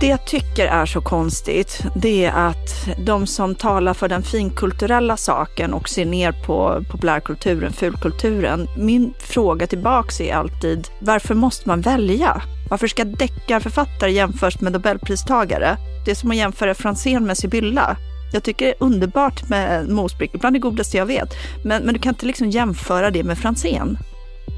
[0.00, 5.16] Det jag tycker är så konstigt, det är att de som talar för den finkulturella
[5.16, 8.68] saken och ser ner på populärkulturen, fulkulturen.
[8.76, 12.42] Min fråga tillbaks är alltid, varför måste man välja?
[12.70, 15.76] Varför ska deckarförfattare jämföras med nobelpristagare?
[16.04, 17.96] Det är som att jämföra Franzén med Sibylla.
[18.32, 21.28] Jag tycker det är underbart med mosbrickor, bland det godaste jag vet.
[21.64, 23.98] Men, men du kan inte liksom jämföra det med Franzén.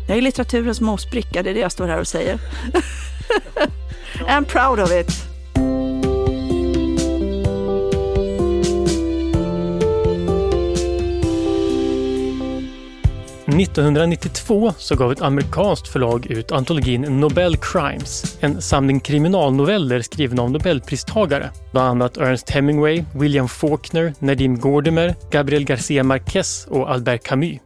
[0.08, 2.40] Jag är litteraturens mosbricka, det är det jag står här och säger.
[4.28, 5.30] I'm proud of it.
[13.60, 20.50] 1992 så gav ett amerikanskt förlag ut antologin Nobel Crimes, en samling kriminalnoveller skrivna av
[20.50, 21.50] nobelpristagare.
[21.72, 27.58] Bland annat Ernest Hemingway, William Faulkner, Nadim Gordimer, Gabriel Garcia Marquez och Albert Camus.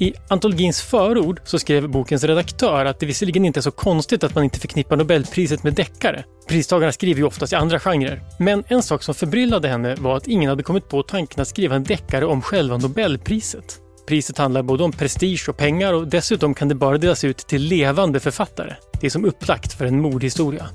[0.00, 4.34] I antologins förord så skrev bokens redaktör att det visserligen inte är så konstigt att
[4.34, 6.24] man inte förknippar Nobelpriset med deckare.
[6.48, 8.22] Pristagarna skriver ju oftast i andra genrer.
[8.38, 11.76] Men en sak som förbryllade henne var att ingen hade kommit på tanken att skriva
[11.76, 13.78] en deckare om själva Nobelpriset.
[14.06, 17.62] Priset handlar både om prestige och pengar och dessutom kan det bara delas ut till
[17.62, 18.74] levande författare.
[19.00, 20.66] Det är som upplagt för en mordhistoria.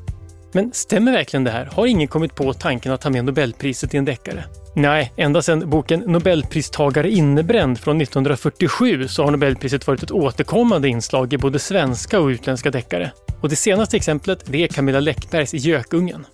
[0.53, 1.65] Men stämmer verkligen det här?
[1.65, 4.43] Har ingen kommit på tanken att ta med Nobelpriset i en deckare?
[4.75, 11.33] Nej, ända sedan boken Nobelpristagare innebränd från 1947 så har Nobelpriset varit ett återkommande inslag
[11.33, 13.11] i både svenska och utländska deckare.
[13.41, 16.25] Och det senaste exemplet det är Camilla Läckbergs Gökungen.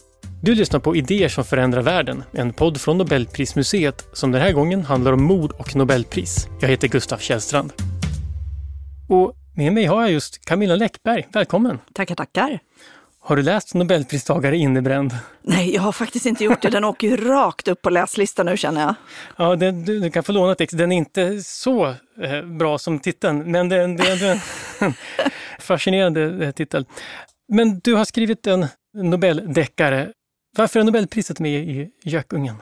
[0.42, 4.84] Du lyssnar på Idéer som förändrar världen, en podd från Nobelprismuseet som den här gången
[4.84, 6.48] handlar om mord och Nobelpris.
[6.62, 7.74] Jag heter Gustaf Källstrand.
[9.10, 11.28] Och med mig har jag just Camilla Läckberg.
[11.34, 11.80] Välkommen!
[11.94, 12.60] Tackar, tackar!
[13.30, 15.18] Har du läst Nobelpristagare innebränd?
[15.42, 16.70] Nej, jag har faktiskt inte gjort det.
[16.70, 18.96] Den åker ju rakt upp på läslistan nu känner jag.
[19.38, 20.78] Ja, den, du, du, kan få låna text.
[20.78, 21.88] Den är inte så
[22.22, 24.40] eh, bra som titeln, men det är en
[25.60, 26.86] fascinerande eh, titel.
[27.48, 30.10] Men du har skrivit en Nobeldeckare
[30.58, 32.56] varför är Nobelpriset med i Gökungen?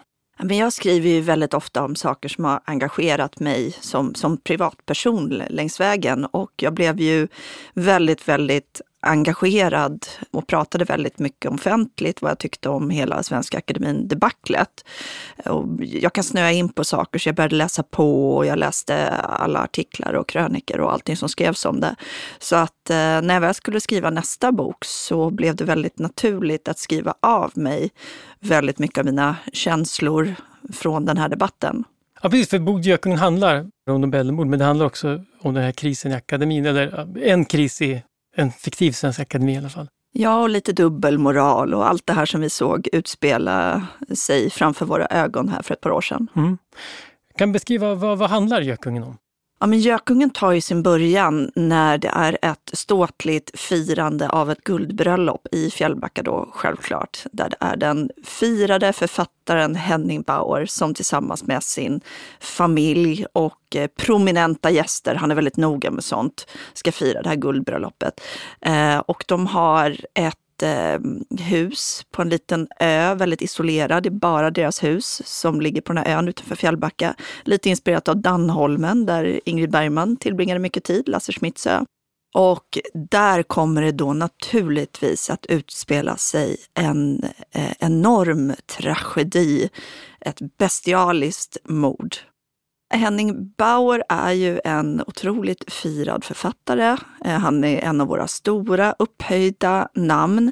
[0.49, 5.79] jag skriver ju väldigt ofta om saker som har engagerat mig som, som privatperson längs
[5.79, 7.27] vägen och jag blev ju
[7.73, 14.07] väldigt, väldigt engagerad och pratade väldigt mycket offentligt vad jag tyckte om hela Svenska Akademin
[14.07, 14.85] debaclet.
[15.79, 19.59] Jag kan snöa in på saker så jag började läsa på och jag läste alla
[19.59, 21.95] artiklar och kröniker och allting som skrevs om det.
[22.39, 26.67] Så att eh, när jag väl skulle skriva nästa bok så blev det väldigt naturligt
[26.67, 27.89] att skriva av mig
[28.39, 30.35] väldigt mycket av mina känslor
[30.73, 31.83] från den här debatten.
[32.21, 36.11] Ja, precis, för Bokgökungen handlar om Nobelmord, men det handlar också om den här krisen
[36.11, 38.03] i akademin, eller en kris i
[38.37, 39.87] en fiktiv svensk akademi i alla fall.
[40.11, 45.05] Ja, och lite dubbelmoral och allt det här som vi såg utspela sig framför våra
[45.05, 46.27] ögon här för ett par år sedan.
[46.35, 46.57] Mm.
[47.37, 49.17] Kan beskriva vad, vad handlar Gökungen om?
[49.59, 54.63] Ja, men Gökungen tar ju sin början när det är ett ståtligt firande av ett
[54.63, 57.23] guldbröllop i Fjällbacka då självklart.
[57.31, 62.01] Där det är den firade författaren Henning Bauer som tillsammans med sin
[62.39, 67.35] familj och eh, prominenta gäster, han är väldigt noga med sånt, ska fira det här
[67.35, 68.21] guldbröllopet.
[68.61, 70.99] Eh, och de har ett eh,
[71.39, 74.03] hus på en liten ö, väldigt isolerad.
[74.03, 77.15] Det är bara deras hus som ligger på den här ön utanför Fjällbacka.
[77.43, 81.85] Lite inspirerat av Dannholmen där Ingrid Bergman tillbringade mycket tid, Lasse Schmitts ö.
[82.35, 82.77] Och
[83.09, 89.69] där kommer det då naturligtvis att utspela sig en eh, enorm tragedi,
[90.21, 92.15] ett bestialiskt mord.
[92.89, 96.97] Henning Bauer är ju en otroligt firad författare.
[97.25, 100.51] Eh, han är en av våra stora upphöjda namn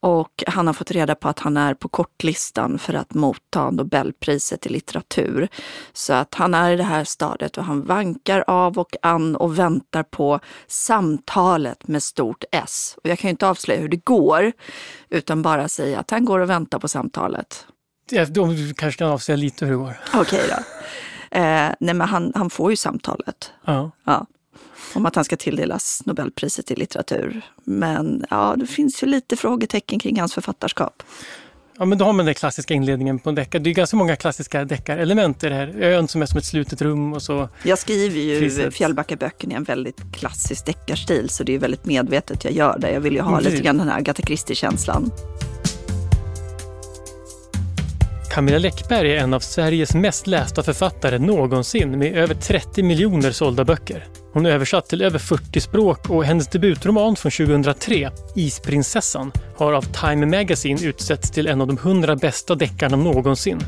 [0.00, 4.66] och han har fått reda på att han är på kortlistan för att motta Nobelpriset
[4.66, 5.48] i litteratur.
[5.92, 9.58] Så att han är i det här stadiet och han vankar av och an och
[9.58, 12.96] väntar på samtalet med stort S.
[13.02, 14.52] Och jag kan ju inte avslöja hur det går,
[15.08, 17.66] utan bara säga att han går och väntar på samtalet.
[18.10, 20.00] Ja, du kanske kan avslöja lite hur det går.
[20.14, 20.62] Okej okay då.
[21.32, 23.50] Eh, nej men han, han får ju samtalet.
[23.64, 23.90] Ja.
[24.04, 24.26] ja.
[24.94, 27.42] Om att han ska tilldelas Nobelpriset i litteratur.
[27.64, 31.02] Men ja, det finns ju lite frågetecken kring hans författarskap.
[31.78, 33.62] Ja, men då har man den klassiska inledningen på en deckare.
[33.62, 35.82] Det är ganska många klassiska deckarelement i det här.
[35.82, 37.48] Ön som är som ett slutet rum och så...
[37.62, 38.74] Jag skriver ju priset.
[38.74, 42.92] Fjällbackaböckerna i en väldigt klassisk deckarstil så det är väldigt medvetet jag gör det.
[42.92, 43.52] Jag vill ju ha mm.
[43.52, 45.10] lite grann den här Agatha Christie-känslan.
[48.32, 53.64] Camilla Läckberg är en av Sveriges mest lästa författare någonsin med över 30 miljoner sålda
[53.64, 54.06] böcker.
[54.32, 59.82] Hon är översatt till över 40 språk och hennes debutroman från 2003, Isprinsessan, har av
[59.82, 63.60] Time Magazine utsetts till en av de 100 bästa deckarna någonsin.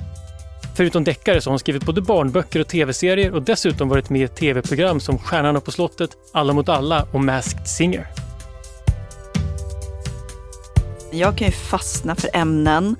[0.76, 4.28] Förutom deckare så har hon skrivit både barnböcker och tv-serier och dessutom varit med i
[4.28, 8.06] tv-program som Stjärnorna på slottet, Alla mot alla och Masked Singer.
[11.12, 12.96] Jag kan ju fastna för ämnen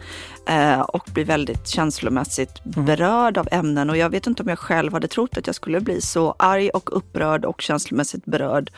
[0.47, 2.85] eh, och bli väldigt känslomässigt mm.
[2.85, 3.91] berörd av ämnen.
[3.91, 6.71] Och jag vet inte om jag själv hade trott att jag skulle bli så arg
[6.71, 8.71] och upprörd och känslomässigt berörd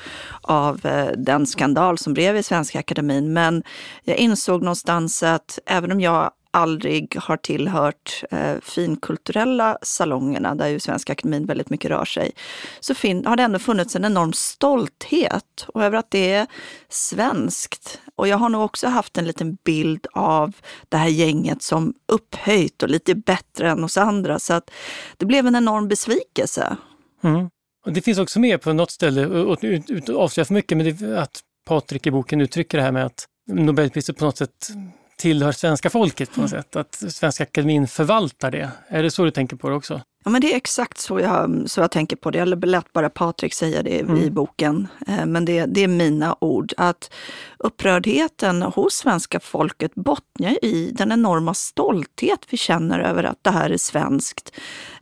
[0.42, 3.32] av eh, den skandal som blev i Svenska Akademin.
[3.32, 3.62] Men
[4.04, 10.80] jag insåg någonstans att även om jag aldrig har tillhört eh, finkulturella salongerna, där ju
[10.80, 12.32] Svenska Akademin väldigt mycket rör sig,
[12.80, 16.46] så fin- har det ändå funnits en enorm stolthet och över att det är
[16.88, 18.00] svenskt.
[18.16, 20.56] Och jag har nog också haft en liten bild av
[20.88, 24.38] det här gänget som upphöjt och lite bättre än oss andra.
[24.38, 24.70] Så att
[25.16, 26.76] det blev en enorm besvikelse.
[27.22, 27.50] Mm.
[27.86, 31.22] Och det finns också med på något ställe, och att avslöja för mycket, men det,
[31.22, 34.68] att Patrik i boken uttrycker det här med att Nobelpriset på något sätt
[35.16, 38.70] tillhör svenska folket på något sätt, att Svenska Akademin förvaltar det.
[38.88, 40.00] Är det så du tänker på det också?
[40.26, 42.38] Ja, men det är exakt så jag, så jag tänker på det.
[42.38, 44.16] Jag lät bara Patrik säga det mm.
[44.16, 44.88] i boken.
[45.06, 46.72] Eh, men det, det är mina ord.
[46.76, 47.10] Att
[47.58, 53.70] upprördheten hos svenska folket bottnar i den enorma stolthet vi känner över att det här
[53.70, 54.52] är svenskt.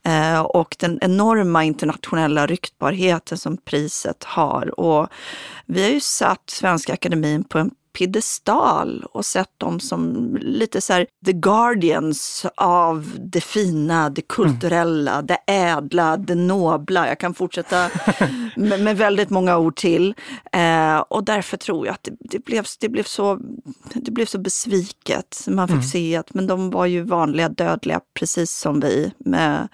[0.02, 4.80] Eh, och den enorma internationella ryktbarheten som priset har.
[4.80, 5.08] Och
[5.66, 10.92] vi har ju satt Svenska Akademin på en piedestal och sett dem som lite så
[10.92, 15.26] här the guardians av det fina, det kulturella, mm.
[15.26, 17.08] det ädla, det nobla.
[17.08, 17.90] Jag kan fortsätta
[18.56, 20.14] med, med väldigt många ord till.
[20.52, 23.40] Eh, och därför tror jag att det, det, blev, det, blev, så,
[23.94, 25.44] det blev så besviket.
[25.48, 25.86] Man fick mm.
[25.86, 29.68] se att men de var ju vanliga dödliga, precis som vi, med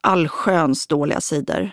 [0.00, 1.70] allsköns dåliga sidor.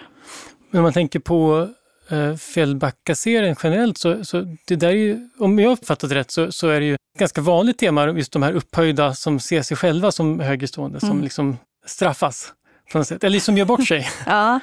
[0.72, 1.70] Men man tänker på
[2.10, 6.68] eh, Fjällbacka-serien generellt så, så det där är ju, om jag uppfattat rätt så, så
[6.68, 10.12] är det ju ett ganska vanligt tema, just de här upphöjda som ser sig själva
[10.12, 11.10] som högerstående, mm.
[11.10, 12.54] som liksom straffas
[12.92, 14.10] på något sätt, eller som gör bort sig.
[14.26, 14.60] ja.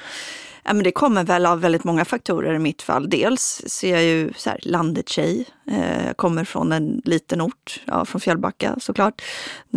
[0.67, 3.09] Ja, men det kommer väl av väldigt många faktorer i mitt fall.
[3.09, 5.45] Dels ser jag ju så här, landet tjej.
[5.71, 9.21] Eh, kommer från en liten ort, ja, från Fjällbacka såklart.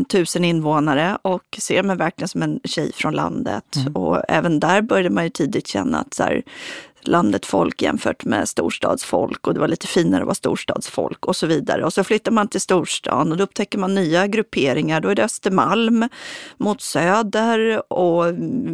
[0.08, 3.76] Tusen invånare och ser mig verkligen som en tjej från landet.
[3.76, 3.96] Mm.
[3.96, 6.43] Och även där började man ju tidigt känna att så här,
[7.02, 11.47] landet folk jämfört med storstadsfolk och det var lite finare att vara storstadsfolk och så
[11.47, 11.85] vidare.
[11.85, 15.00] Och så flyttar man till storstan och då upptäcker man nya grupperingar.
[15.00, 16.08] Då är det Östermalm
[16.58, 18.26] mot söder och,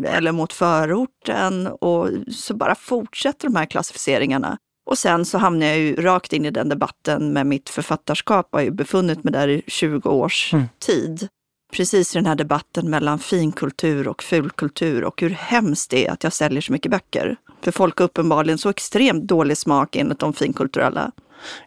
[0.05, 4.59] eller mot förorten och så bara fortsätter de här klassificeringarna.
[4.87, 8.49] Och sen så hamnar jag ju rakt in i den debatten med mitt författarskap.
[8.51, 10.67] Jag har ju befunnit mig där i 20 års mm.
[10.79, 11.29] tid
[11.73, 16.25] precis i den här debatten mellan finkultur och fulkultur och hur hemskt det är att
[16.25, 17.37] jag säljer så mycket böcker.
[17.61, 21.13] För folk har uppenbarligen så extremt dålig smak enligt de finkulturella.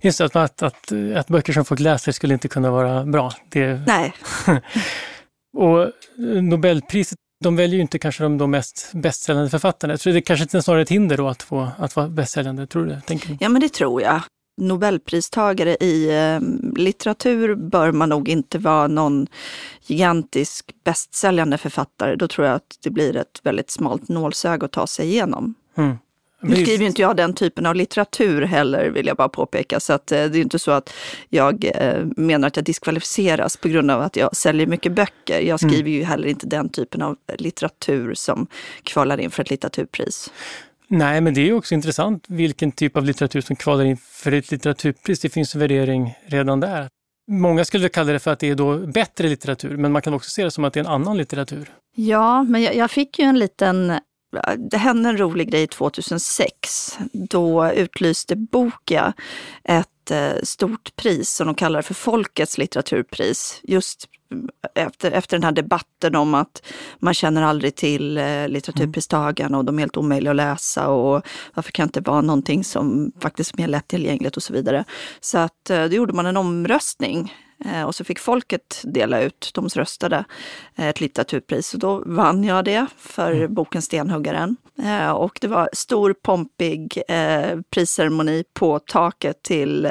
[0.01, 3.34] Just att, att, att, att böcker som folk läser skulle inte kunna vara bra.
[3.50, 3.81] Det...
[3.88, 4.13] Nej.
[5.57, 5.92] och
[6.44, 9.98] Nobelpriset, de väljer ju inte kanske de, de mest bästsäljande författarna.
[9.98, 12.90] Tror det kanske är snarare ett hinder då att, få, att vara bästsäljande, tror du
[12.90, 13.02] det?
[13.02, 14.22] Tänker Ja, men det tror jag.
[14.60, 16.40] Nobelpristagare i eh,
[16.76, 19.28] litteratur bör man nog inte vara någon
[19.82, 22.16] gigantisk bästsäljande författare.
[22.16, 25.56] Då tror jag att det blir ett väldigt smalt nålsöga att ta sig igenom.
[25.78, 25.98] Mm.
[26.42, 29.80] Nu skriver inte jag den typen av litteratur heller, vill jag bara påpeka.
[29.80, 30.94] Så att, eh, det är inte så att
[31.30, 35.40] jag eh, menar att jag diskvalificeras på grund av att jag säljer mycket böcker.
[35.40, 35.58] Jag mm.
[35.58, 35.94] skriver mm.
[35.94, 38.48] ju heller inte den typen av litteratur som
[38.84, 40.32] kvalar in för ett litteraturpris.
[40.90, 44.52] Nej, men det är också intressant vilken typ av litteratur som kvalar in för ett
[44.52, 45.20] litteraturpris.
[45.20, 46.90] Det finns en värdering redan där.
[47.32, 50.30] Många skulle kalla det för att det är då bättre litteratur, men man kan också
[50.30, 51.72] se det som att det är en annan litteratur.
[51.96, 54.00] Ja, men jag, jag fick ju en liten
[54.72, 56.98] det hände en rolig grej 2006.
[57.14, 59.14] Då utlyste Boka
[59.64, 59.88] ett
[60.44, 63.59] stort pris som de kallar för Folkets litteraturpris.
[63.63, 64.07] Just
[64.75, 66.63] efter, efter den här debatten om att
[66.99, 71.71] man känner aldrig till eh, litteraturpristagarna och de är helt omöjliga att läsa och varför
[71.71, 74.83] kan det inte vara någonting som faktiskt är mer lättillgängligt och så vidare.
[75.19, 77.33] Så att eh, då gjorde man en omröstning
[77.85, 80.25] och så fick folket dela ut, de röstade,
[80.75, 81.73] eh, ett litteraturpris.
[81.73, 83.54] Och då vann jag det för mm.
[83.54, 84.57] boken Stenhuggaren.
[84.83, 89.87] Eh, och det var stor pompig eh, prisceremoni på taket till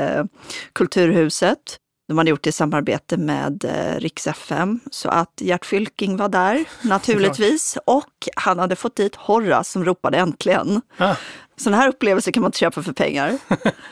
[0.73, 1.79] Kulturhuset.
[2.09, 4.81] De hade gjort det i samarbete med eh, Riks FM.
[4.91, 7.79] Så att Gert Fylking var där naturligtvis.
[7.85, 10.81] Och han hade fått dit Horace som ropade äntligen.
[10.97, 11.15] Ah.
[11.57, 13.39] Sådana här upplevelser kan man inte köpa för pengar.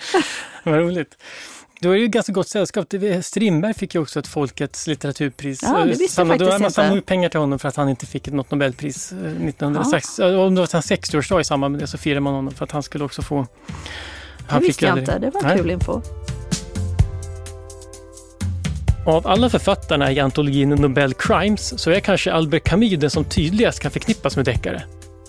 [0.65, 1.17] Vad roligt.
[1.81, 2.87] Då är det ju ganska gott sällskap.
[3.23, 5.61] Strindberg fick ju också ett Folkets litteraturpris.
[5.63, 8.07] Ja, det visste Samma, jag faktiskt man samlade pengar till honom för att han inte
[8.07, 10.19] fick något Nobelpris 1906.
[10.19, 10.39] Ja.
[10.39, 12.71] Om det var hans 60-årsdag i samband med det så firade man honom för att
[12.71, 13.47] han skulle också få...
[14.49, 15.59] Han det visste jag inte, det var Nej.
[15.59, 16.03] kul info.
[19.07, 23.81] Av alla författarna i antologin Nobel Crimes så är kanske Albert Camus den som tydligast
[23.81, 24.83] kan förknippas med deckare.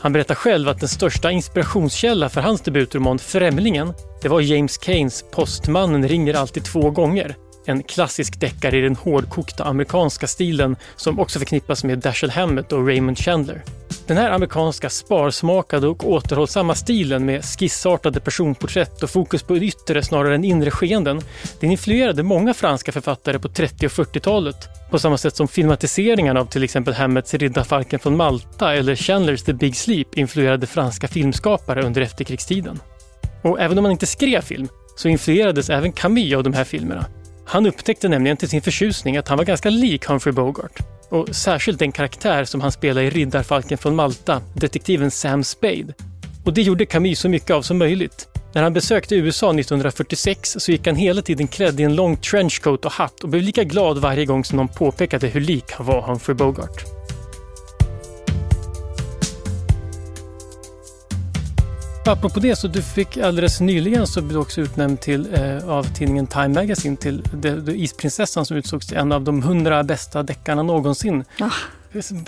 [0.08, 5.24] Han berättar själv att den största inspirationskälla för hans debutroman Främlingen, det var James Keynes
[5.32, 7.36] Postmannen ringer alltid två gånger.
[7.66, 12.88] En klassisk deckare i den hårdkokta amerikanska stilen som också förknippas med Dashiell Hammett och
[12.88, 13.64] Raymond Chandler.
[14.08, 20.36] Den här amerikanska sparsmakade och återhållsamma stilen med skissartade personporträtt och fokus på yttre snarare
[20.36, 21.22] än inre skeenden,
[21.60, 24.56] den influerade många franska författare på 30 och 40-talet.
[24.92, 29.54] På samma sätt som filmatiseringarna av till exempel Hammets Riddarfalken från Malta eller Chandlers The
[29.54, 32.80] Big Sleep influerade franska filmskapare under efterkrigstiden.
[33.42, 37.06] Och även om man inte skrev film så influerades även Camus av de här filmerna.
[37.46, 40.97] Han upptäckte nämligen till sin förtjusning att han var ganska lik Humphrey Bogart.
[41.10, 45.94] Och särskilt den karaktär som han spelar i Riddarfalken från Malta, detektiven Sam Spade.
[46.46, 48.28] Och det gjorde Camus så mycket av som möjligt.
[48.54, 52.86] När han besökte USA 1946 så gick han hela tiden klädd i en lång trenchcoat
[52.86, 56.02] och hatt och blev lika glad varje gång som någon påpekade hur lik han var
[56.02, 56.97] Humphrey Bogart.
[62.08, 65.84] Apropå det, så du fick alldeles nyligen så blev du också utnämnd till, eh, av
[65.84, 70.24] tidningen Time Magazine till de, de Isprinsessan som utsågs till en av de hundra bästa
[70.24, 71.24] deckarna någonsin.
[71.40, 71.52] Ah.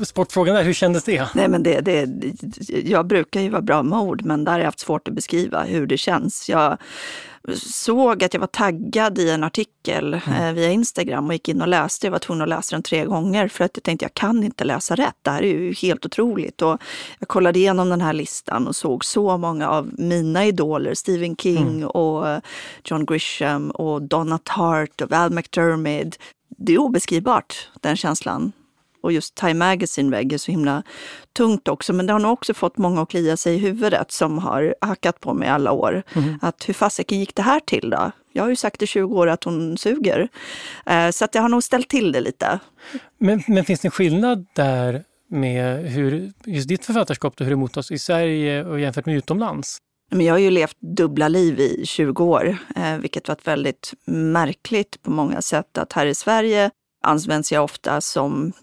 [0.03, 1.27] Sportfrågan där, hur kändes det?
[1.35, 2.09] Nej, men det, det,
[2.83, 5.63] jag brukar ju vara bra med ord, men där har jag haft svårt att beskriva
[5.63, 6.49] hur det känns.
[6.49, 6.77] Jag
[7.55, 10.43] såg att jag var taggad i en artikel mm.
[10.43, 12.07] eh, via Instagram och gick in och läste.
[12.07, 14.63] Jag var tvungen att läsa den tre gånger för att jag tänkte jag kan inte
[14.63, 15.15] läsa rätt.
[15.21, 16.61] Det här är ju helt otroligt.
[16.61, 16.81] Och
[17.19, 21.77] jag kollade igenom den här listan och såg så många av mina idoler, Stephen King
[21.77, 21.87] mm.
[21.87, 22.41] och
[22.83, 26.15] John Grisham och Donna Tartt och Val McDermid.
[26.57, 28.51] Det är obeskrivbart, den känslan.
[29.03, 30.83] Och just Time Magazine vägger så himla
[31.37, 31.93] tungt också.
[31.93, 35.19] Men det har nog också fått många att klia sig i huvudet som har hackat
[35.19, 36.03] på mig alla år.
[36.15, 36.39] Mm.
[36.41, 38.11] Att hur fasiken gick det här till då?
[38.33, 40.29] Jag har ju sagt i 20 år att hon suger.
[40.85, 42.59] Eh, så att jag har nog ställt till det lite.
[43.17, 47.57] Men, men finns det en skillnad där med hur just ditt författarskap, då, hur det
[47.57, 49.77] mottas i Sverige och jämfört med utomlands?
[50.11, 55.03] Men jag har ju levt dubbla liv i 20 år, eh, vilket varit väldigt märkligt
[55.03, 55.77] på många sätt.
[55.77, 58.53] Att här i Sverige används jag ofta som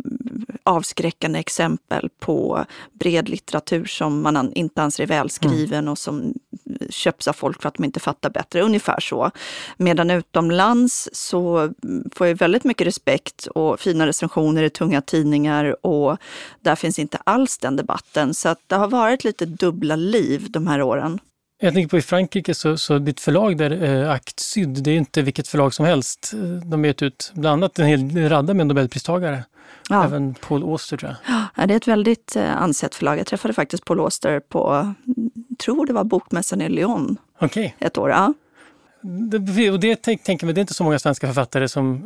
[0.63, 5.89] avskräckande exempel på bred litteratur som man inte anser är välskriven mm.
[5.89, 6.35] och som
[6.91, 8.63] köps av folk för att de inte fattar bättre.
[8.63, 9.31] Ungefär så.
[9.77, 11.73] Medan utomlands så
[12.15, 16.19] får jag väldigt mycket respekt och fina recensioner i tunga tidningar och
[16.61, 18.35] där finns inte alls den debatten.
[18.35, 21.21] Så att det har varit lite dubbla liv de här åren.
[21.59, 24.97] Jag tänker på i Frankrike, så, så ditt förlag där, eh, Act Syd, det är
[24.97, 26.33] inte vilket förlag som helst.
[26.65, 29.45] De har gett ut bland annat en hel radda med nobelpristagare.
[29.89, 30.05] Ja.
[30.05, 31.43] Även Paul Auster tror jag.
[31.57, 33.19] Ja, det är ett väldigt eh, ansett förlag.
[33.19, 34.95] Jag träffade faktiskt Paul Auster på,
[35.59, 37.17] tror det var Bokmässan i Lyon.
[37.41, 37.71] Okay.
[37.79, 38.11] Ett år.
[38.11, 38.35] Ja.
[39.31, 42.03] Det, och det tänker det är inte så många svenska författare som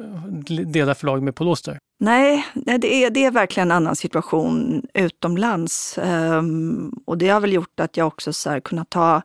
[0.67, 1.79] delar förlag med Paul Auster.
[2.01, 5.99] Nej, det är, det är verkligen en annan situation utomlands.
[6.03, 9.23] Um, och det har väl gjort att jag också så kunnat ta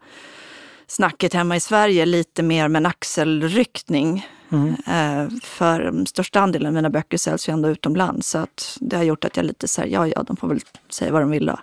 [0.87, 4.27] snacket hemma i Sverige lite mer med en axelryckning.
[4.51, 4.69] Mm.
[4.69, 8.29] Uh, för största andelen av mina böcker säljs ju ändå utomlands.
[8.29, 11.11] Så att det har gjort att jag lite säger, ja ja, de får väl säga
[11.11, 11.59] vad de vill då.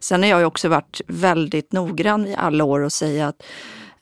[0.00, 3.42] Sen har jag också varit väldigt noggrann i alla år och säga att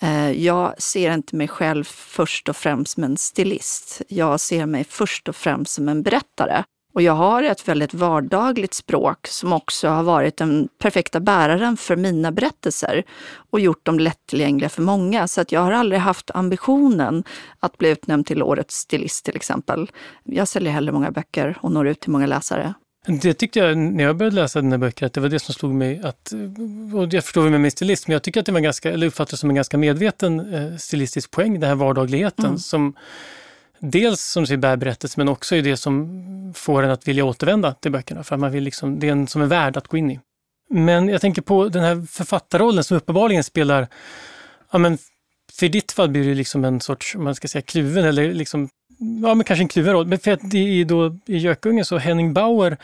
[0.02, 4.02] Eh, jag ser inte mig själv först och främst som en stilist.
[4.08, 6.64] Jag ser mig först och främst som en berättare.
[6.92, 11.96] Och jag har ett väldigt vardagligt språk som också har varit den perfekta bäraren för
[11.96, 13.02] mina berättelser
[13.50, 15.28] och gjort dem lättillgängliga för många.
[15.28, 17.24] Så att jag har aldrig haft ambitionen
[17.60, 19.90] att bli utnämnd till årets stilist till exempel.
[20.24, 22.74] Jag säljer hellre många böcker och når ut till många läsare.
[23.06, 25.74] Det tyckte jag när jag började läsa dina böcker, att det var det som slog
[25.74, 26.00] mig.
[26.04, 26.32] Att,
[26.94, 29.40] och jag förstår med min stilist, men jag tycker att det var ganska, eller uppfattades
[29.40, 32.44] som en ganska medveten eh, stilistisk poäng, den här vardagligheten.
[32.44, 32.58] Mm.
[32.58, 32.94] Som
[33.78, 37.74] dels som du bär berättelse, men också är det som får en att vilja återvända
[37.74, 38.24] till böckerna.
[38.24, 40.20] För man vill liksom, det är en som är värd att gå in i.
[40.70, 43.88] Men jag tänker på den här författarrollen som uppenbarligen spelar,
[44.70, 44.98] ja men
[45.52, 48.68] för ditt fall blir det liksom en sorts, man ska säga kluven eller liksom
[49.22, 50.06] ja, men kanske en kluven roll.
[50.06, 52.76] Men för att i, då, i Gökungen så Henning Bauer,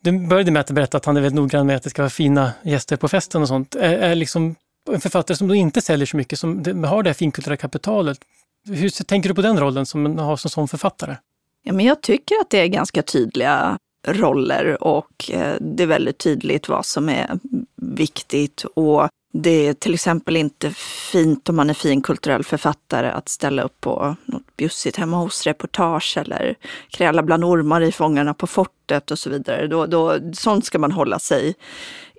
[0.00, 2.10] det började med att berätta att han är väldigt noggrann med att det ska vara
[2.10, 3.74] fina gäster på festen och sånt.
[3.74, 4.54] Är, är liksom
[4.90, 8.18] en författare som då inte säljer så mycket, som har det här finkulturella kapitalet.
[8.66, 11.16] Hur tänker du på den rollen som har som, som författare?
[11.62, 16.18] Ja, men jag tycker att det är ganska tydliga roller och eh, det är väldigt
[16.18, 17.38] tydligt vad som är
[17.76, 18.64] viktigt.
[18.64, 20.70] Och det är till exempel inte
[21.12, 26.16] fint om man är fin kulturell författare att ställa upp på något bjussigt hemma hos-reportage
[26.16, 26.54] eller
[26.90, 29.66] kräla bland ormar i Fångarna på fortet och så vidare.
[29.66, 31.54] Då, då, sånt ska man hålla sig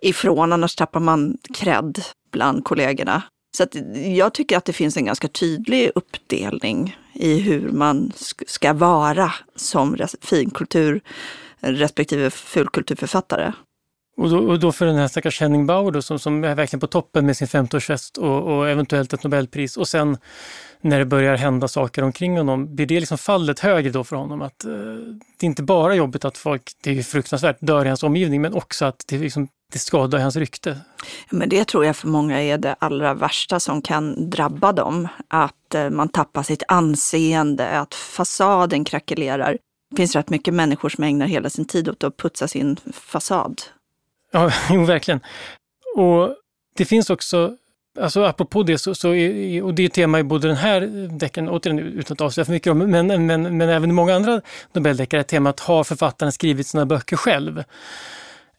[0.02, 2.02] ifrån, annars tappar man cred
[2.32, 3.22] bland kollegorna.
[3.58, 3.66] Så
[3.96, 8.12] jag tycker att det finns en ganska tydlig uppdelning i hur man
[8.48, 11.02] ska vara som finkultur
[11.60, 13.54] respektive fulkulturförfattare.
[14.18, 16.80] Och då, och då för den här stackars Henning Bauer då, som, som är verkligen
[16.80, 20.18] på toppen med sin 50-årsfest och, och eventuellt ett Nobelpris och sen
[20.82, 24.42] när det börjar hända saker omkring honom, blir det liksom fallet högre då för honom?
[24.42, 24.72] Att eh,
[25.40, 28.54] det är inte bara jobbigt att folk, det är fruktansvärt, dör i hans omgivning, men
[28.54, 30.78] också att det, liksom, det skadar hans rykte.
[31.30, 35.08] Men det tror jag för många är det allra värsta som kan drabba dem.
[35.28, 39.58] Att eh, man tappar sitt anseende, att fasaden krackelerar.
[39.90, 43.62] Det finns rätt mycket människor som ägnar hela sin tid åt att putsa sin fasad.
[44.34, 45.20] Ja, jo, verkligen.
[45.96, 46.36] Och
[46.76, 47.58] det finns också
[48.00, 50.82] Alltså apropå det, så, så är, och det är tema i både den här
[51.20, 54.42] deckaren, återigen utan att avslöja för mycket om, men, men, men även i många andra
[54.72, 57.64] Nobeldeckare är temat har författaren skrivit sina böcker själv?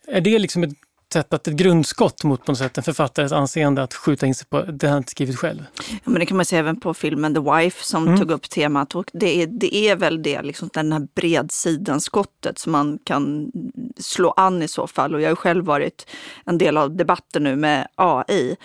[0.07, 0.75] Är det liksom ett
[1.15, 4.47] sätt att ett grundskott mot på något sätt en författares anseende att skjuta in sig
[4.47, 5.65] på det han inte skrivit själv.
[5.91, 8.21] Ja, men det kan man se även på filmen The Wife som mm.
[8.21, 12.73] tog upp temat och det är, det är väl det, liksom den här bredsidan-skottet som
[12.73, 13.53] man kan
[13.97, 15.15] slå an i så fall.
[15.15, 16.07] Och jag har själv varit
[16.45, 18.57] en del av debatten nu med AI.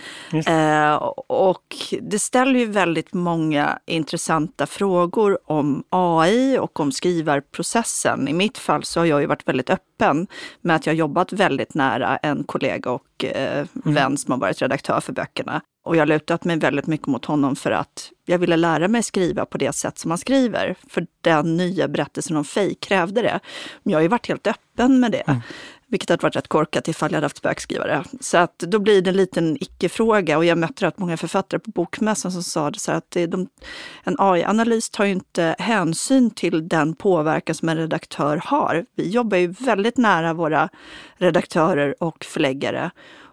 [0.46, 0.94] Eh,
[1.28, 8.28] och det ställer ju väldigt många intressanta frågor om AI och om skrivarprocessen.
[8.28, 10.28] I mitt fall så har jag ju varit väldigt öppen
[10.62, 13.96] med att jag jobbat väldigt nära en kollega och eh, mm.
[13.96, 15.62] vän som har varit redaktör för böckerna.
[15.86, 19.04] Och jag har lutat mig väldigt mycket mot honom för att jag ville lära mig
[19.04, 20.76] skriva på det sätt som man skriver.
[20.90, 23.40] För den nya berättelsen om Fej krävde det.
[23.84, 25.24] Men jag har ju varit helt öppen med det.
[25.28, 25.42] Mm.
[25.92, 28.04] Vilket hade varit rätt korkat ifall jag hade haft spökskrivare.
[28.22, 31.72] Så att då blir det en liten icke-fråga och jag mötte rätt många författare på
[31.72, 33.48] Bokmässan som sa det så att det, de,
[34.04, 38.86] en AI-analys tar ju inte hänsyn till den påverkan som en redaktör har.
[38.96, 40.70] Vi jobbar ju väldigt nära våra
[41.18, 42.92] redaktörer och förläggare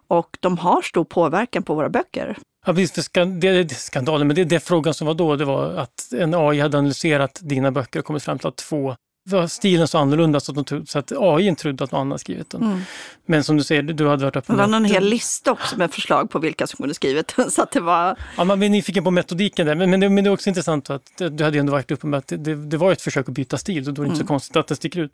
[0.09, 2.37] och de har stor påverkan på våra böcker.
[2.67, 5.75] Ja, visst, det är skandalen, men det är det frågan som var då, det var
[5.75, 8.97] att en AI hade analyserat dina böcker och kommit fram till att två
[9.27, 12.51] var stilen så annorlunda så att, de, så att AI trodde att någon annan skrivit
[12.51, 12.63] den.
[12.63, 12.81] Mm.
[13.27, 14.57] Men som du säger, du hade varit öppen.
[14.57, 17.51] Det var en hel lista också med förslag på vilka som kunde skrivit den.
[17.51, 18.19] Så att det var...
[18.37, 19.75] Ja, man blir nyfiken på metodiken där.
[19.75, 22.19] Men, men, det, men det är också intressant att du hade ändå varit uppe med
[22.19, 23.85] att det, det, det var ett försök att byta stil.
[23.85, 24.07] Då är det mm.
[24.07, 24.29] inte så mm.
[24.29, 25.13] konstigt att det sticker ut.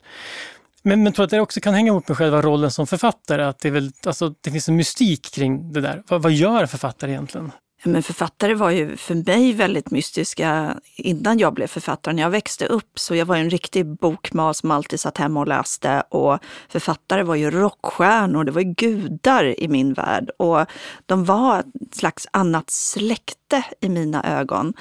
[0.81, 3.43] Men, men tror att det också kan hänga ihop med själva rollen som författare?
[3.43, 6.03] Att det, väl, alltså, det finns en mystik kring det där.
[6.07, 7.51] Vad, vad gör en författare egentligen?
[7.85, 12.13] Men författare var ju för mig väldigt mystiska innan jag blev författare.
[12.13, 15.47] När jag växte upp så jag var en riktig bokmal som alltid satt hemma och
[15.47, 16.03] läste.
[16.09, 20.29] Och författare var ju rockstjärnor, det var ju gudar i min värld.
[20.37, 20.65] Och
[21.05, 24.73] de var ett slags annat släkte i mina ögon.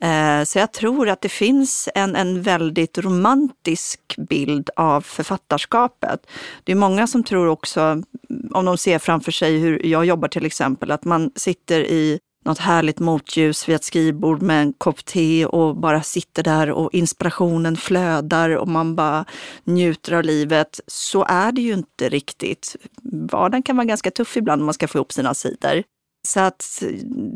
[0.00, 6.26] Eh, så jag tror att det finns en, en väldigt romantisk bild av författarskapet.
[6.64, 8.02] Det är många som tror också,
[8.50, 12.58] om de ser framför sig hur jag jobbar till exempel, att man sitter i något
[12.58, 17.76] härligt motljus vid ett skrivbord med en kopp te och bara sitter där och inspirationen
[17.76, 19.24] flödar och man bara
[19.64, 20.80] njuter av livet.
[20.86, 22.76] Så är det ju inte riktigt.
[23.02, 25.82] Vardagen kan vara ganska tuff ibland om man ska få ihop sina sidor.
[26.26, 26.82] Så att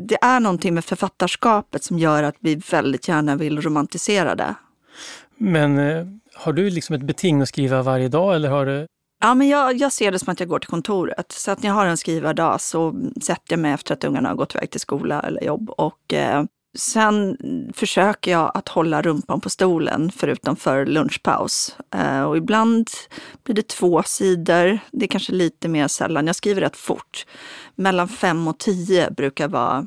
[0.07, 4.55] det är någonting med författarskapet som gör att vi väldigt gärna vill romantisera det.
[5.37, 8.87] Men eh, har du liksom ett beting att skriva varje dag eller har du
[9.21, 11.31] Ja, men jag, jag ser det som att jag går till kontoret.
[11.31, 14.35] Så att när jag har en skrivardag så sätter jag mig efter att ungarna har
[14.35, 15.69] gått iväg till skola eller jobb.
[15.69, 16.43] Och eh,
[16.77, 17.37] sen
[17.73, 21.75] försöker jag att hålla rumpan på stolen förutom för lunchpaus.
[21.95, 22.89] Eh, och ibland
[23.43, 24.79] blir det två sidor.
[24.91, 26.27] Det är kanske lite mer sällan.
[26.27, 27.25] Jag skriver rätt fort.
[27.75, 29.85] Mellan fem och tio brukar vara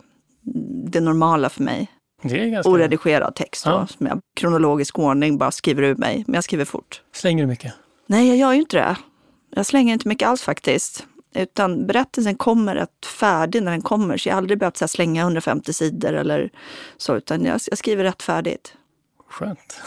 [0.91, 1.91] det normala för mig.
[2.23, 2.71] Det är ganska...
[2.71, 3.87] Oredigerad text då, ja.
[3.87, 6.25] som jag kronologisk ordning bara skriver ur mig.
[6.27, 7.03] Men jag skriver fort.
[7.13, 7.75] Slänger du mycket?
[8.07, 8.97] Nej, jag gör ju inte det.
[9.57, 11.07] Jag slänger inte mycket alls faktiskt.
[11.35, 14.17] Utan berättelsen kommer rätt färdig när den kommer.
[14.17, 16.51] Så jag har aldrig behövt så slänga 150 sidor eller
[16.97, 18.75] så, utan jag, jag skriver rätt färdigt.
[19.29, 19.81] Skönt.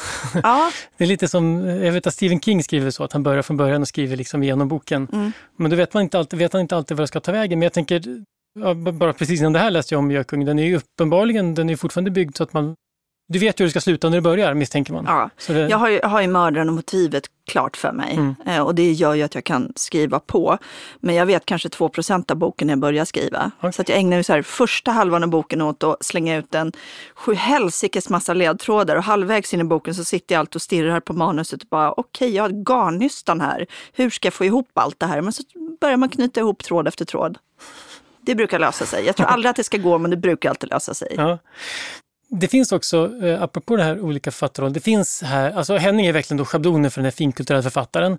[0.43, 0.71] Ja.
[0.97, 3.57] Det är lite som, jag vet att Stephen King skriver så, att han börjar från
[3.57, 5.07] början och skriver liksom igenom boken.
[5.13, 5.31] Mm.
[5.55, 7.59] Men då vet, man inte alltid, vet han inte alltid vad det ska ta vägen.
[7.59, 8.01] Men jag tänker,
[8.91, 11.75] bara precis innan det här läste jag om Gökungen, den är ju uppenbarligen, den är
[11.75, 12.75] fortfarande byggd så att man
[13.29, 15.05] du vet ju hur det ska sluta när det börjar misstänker man.
[15.07, 15.53] Ja, det...
[15.53, 18.13] jag har ju, har ju mördaren och motivet klart för mig.
[18.15, 18.35] Mm.
[18.45, 20.57] Eh, och det gör ju att jag kan skriva på.
[20.99, 23.51] Men jag vet kanske 2% av boken när jag börjar skriva.
[23.57, 23.71] Okay.
[23.71, 26.55] Så att jag ägnar ju så här, första halvan av boken åt att slänga ut
[26.55, 26.71] en
[27.15, 28.95] sjuhelsikes massa ledtrådar.
[28.95, 31.91] Och halvvägs in i boken så sitter jag alltid och stirrar på manuset och bara
[31.91, 33.65] okej, okay, jag har garnnystan här.
[33.93, 35.21] Hur ska jag få ihop allt det här?
[35.21, 35.43] Men så
[35.81, 37.37] börjar man knyta ihop tråd efter tråd.
[38.21, 39.05] Det brukar lösa sig.
[39.05, 41.13] Jag tror aldrig att det ska gå, men det brukar alltid lösa sig.
[41.17, 41.37] Ja.
[42.29, 46.13] Det finns också, eh, apropå det här olika författarroller, det finns här, alltså Henning är
[46.13, 48.17] verkligen då schablonen för den här finkulturella författaren.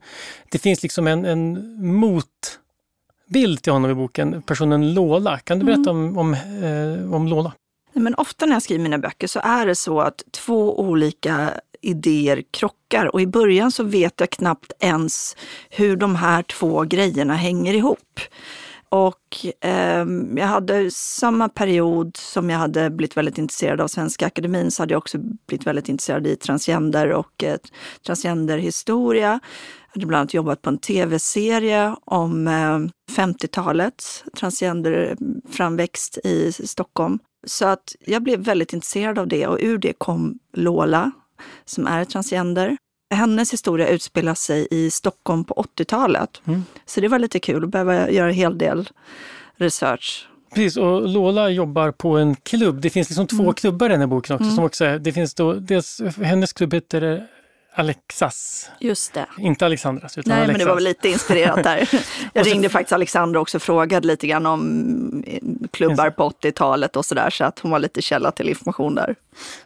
[0.51, 5.39] Det finns liksom en, en motbild till honom i boken, personen Lola.
[5.39, 6.19] Kan du berätta mm.
[6.19, 7.53] om, om, eh, om Lola?
[7.93, 12.43] Men ofta när jag skriver mina böcker så är det så att två olika idéer
[12.51, 13.07] krockar.
[13.07, 15.37] Och i början så vet jag knappt ens
[15.71, 18.21] hur de här två grejerna hänger ihop.
[18.91, 24.71] Och eh, jag hade samma period som jag hade blivit väldigt intresserad av Svenska Akademin
[24.71, 27.57] så hade jag också blivit väldigt intresserad i transgender och eh,
[28.07, 29.41] transgenderhistoria.
[29.87, 32.79] Jag hade bland annat jobbat på en tv-serie om eh,
[33.17, 37.19] 50-talets transgenderframväxt i Stockholm.
[37.47, 41.11] Så att jag blev väldigt intresserad av det och ur det kom Lola
[41.65, 42.77] som är transgender.
[43.11, 46.43] Hennes historia utspelar sig i Stockholm på 80-talet.
[46.47, 46.65] Mm.
[46.87, 48.89] Så det var lite kul att behöva göra en hel del
[49.57, 50.29] research.
[50.55, 52.81] Precis, och Lola jobbar på en klubb.
[52.81, 53.55] Det finns liksom två mm.
[53.55, 54.45] klubbar i den här boken också.
[54.45, 54.57] Mm.
[54.57, 57.27] Som också är, det finns då, dels, hennes klubb heter
[57.79, 58.71] Alexas.
[58.81, 59.27] Just det.
[59.39, 60.53] Inte Alexandras, utan Nej, Alexas.
[60.53, 61.91] men det var väl lite inspirerat där.
[62.33, 65.25] Jag ringde faktiskt Alexandra också och frågade lite grann om
[65.71, 69.15] klubbar på 80-talet och sådär, så att hon var lite källa till information där.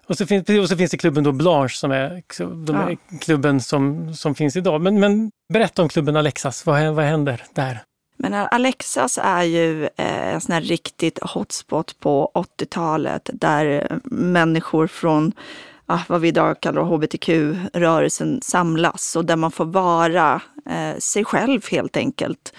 [0.07, 2.23] Och så finns, och så finns det klubben då Blanche som är,
[2.67, 3.19] de är ja.
[3.21, 4.81] klubben som, som finns idag.
[4.81, 7.83] Men, men berätta om klubben Alexas, vad, vad händer där?
[8.17, 15.33] Men Alexas är ju eh, en sån här riktigt hotspot på 80-talet där människor från
[15.93, 21.61] ah, vad vi idag kallar hbtq-rörelsen samlas och där man får vara eh, sig själv
[21.71, 22.53] helt enkelt.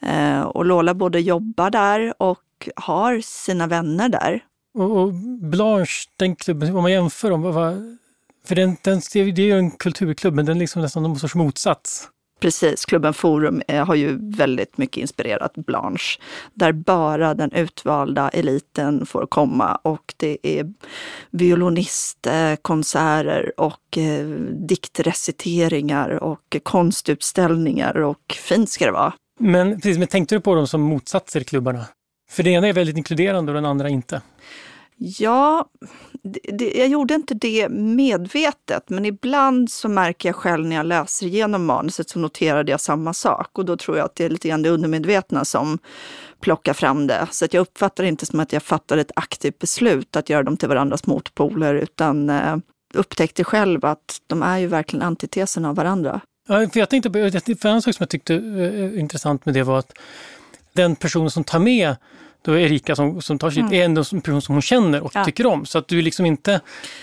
[0.00, 4.44] Eh, och Lola både jobbar där och har sina vänner där.
[4.74, 7.98] Och, och Blanche, den klubben, om man jämför dem, vad,
[8.46, 11.34] för den, den, det är ju en kulturklubb, men den är liksom nästan någon sorts
[11.34, 12.08] motsats.
[12.42, 16.18] Precis, klubben Forum eh, har ju väldigt mycket inspirerat Blanche,
[16.54, 20.72] där bara den utvalda eliten får komma och det är
[21.30, 24.26] violinistkonserter och eh,
[24.68, 29.12] diktreciteringar och konstutställningar och fint ska det vara.
[29.40, 31.84] Men, precis, men tänkte du på dem som motsatser i klubbarna?
[32.30, 34.20] För det ena är väldigt inkluderande och den andra inte.
[35.04, 35.66] Ja,
[36.52, 41.26] det, jag gjorde inte det medvetet, men ibland så märker jag själv när jag läser
[41.26, 44.48] igenom manuset så noterade jag samma sak och då tror jag att det är lite
[44.48, 45.78] grann det undermedvetna som
[46.40, 47.28] plockar fram det.
[47.30, 50.42] Så att jag uppfattar det inte som att jag fattar ett aktivt beslut att göra
[50.42, 52.56] dem till varandras motpoler, utan eh,
[52.94, 56.20] upptäckte själv att de är ju verkligen antitesen av varandra.
[56.48, 59.54] Ja, för jag tänkte på, för en sak som jag tyckte eh, eh intressant med
[59.54, 59.98] det var att
[60.72, 61.96] den person som tar med
[62.42, 63.72] då Erika som, som tar sitt, mm.
[63.72, 65.24] är ändå en person som hon känner och ja.
[65.24, 65.66] tycker om.
[65.66, 66.60] Så att du liksom inte...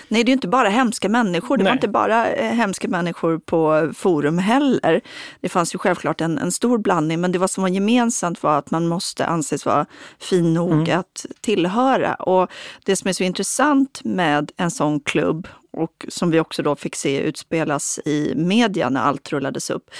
[0.08, 1.56] Nej, det är inte bara hemska människor.
[1.56, 1.70] Det Nej.
[1.70, 5.00] var inte bara eh, hemska människor på forum heller.
[5.40, 8.58] Det fanns ju självklart en, en stor blandning, men det vad som var gemensamt var
[8.58, 9.86] att man måste anses vara
[10.18, 10.98] fin nog mm.
[10.98, 12.14] att tillhöra.
[12.14, 12.50] Och
[12.84, 16.96] det som är så intressant med en sån klubb och som vi också då fick
[16.96, 19.90] se utspelas i media när allt rullades upp,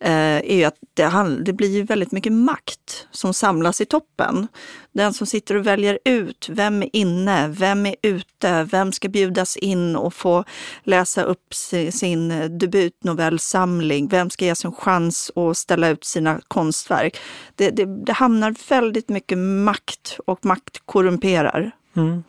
[0.00, 4.48] eh, är ju att det, det blir väldigt mycket makt som samlas i toppen.
[4.92, 9.56] Den som sitter och väljer ut, vem är inne, vem är ute, vem ska bjudas
[9.56, 10.44] in och få
[10.82, 11.54] läsa upp
[11.90, 17.18] sin debutnovellsamling, vem ska ges en chans att ställa ut sina konstverk.
[17.54, 21.70] Det, det, det hamnar väldigt mycket makt och makt korrumperar.
[21.96, 22.22] Mm.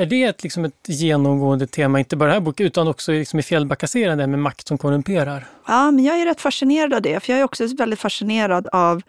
[0.00, 3.12] Är det ett, liksom ett genomgående tema, inte bara i den här boken, utan också
[3.12, 5.46] liksom i Fjällbackaserien, med makt som korrumperar?
[5.66, 9.02] Ja, men jag är rätt fascinerad av det, för jag är också väldigt fascinerad av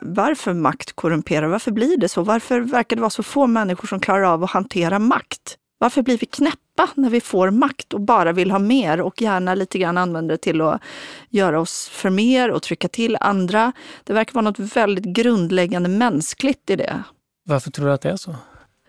[0.00, 1.46] varför makt korrumperar.
[1.46, 2.22] Varför blir det så?
[2.22, 5.56] Varför verkar det vara så få människor som klarar av att hantera makt?
[5.78, 9.54] Varför blir vi knäppa när vi får makt och bara vill ha mer och gärna
[9.54, 10.82] lite grann använder det till att
[11.28, 13.72] göra oss för mer och trycka till andra?
[14.04, 17.02] Det verkar vara något väldigt grundläggande mänskligt i det.
[17.44, 18.34] Varför tror du att det är så?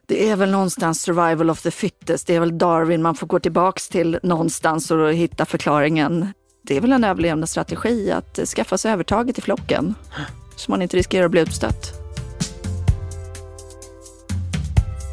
[0.07, 2.27] Det är väl någonstans survival of the fittest.
[2.27, 6.33] Det är väl Darwin man får gå tillbaks till någonstans och hitta förklaringen.
[6.63, 9.95] Det är väl en överlevnadsstrategi att skaffa sig övertaget i flocken
[10.55, 11.93] så man inte riskerar att bli utstött.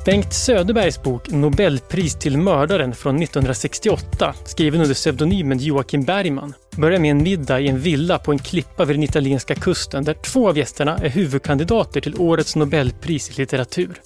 [0.06, 7.10] Bengt Söderbergs bok Nobelpris till mördaren från 1968, skriven under pseudonymen Joakim Bergman, börjar med
[7.10, 10.58] en middag i en villa på en klippa vid den italienska kusten där två av
[10.58, 14.00] gästerna är huvudkandidater till årets Nobelpris i litteratur.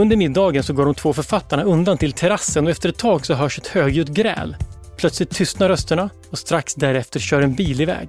[0.00, 3.34] Under middagen så går de två författarna undan till terrassen och efter ett tag så
[3.34, 4.56] hörs ett högljutt gräl.
[4.96, 8.08] Plötsligt tystnar rösterna och strax därefter kör en bil iväg.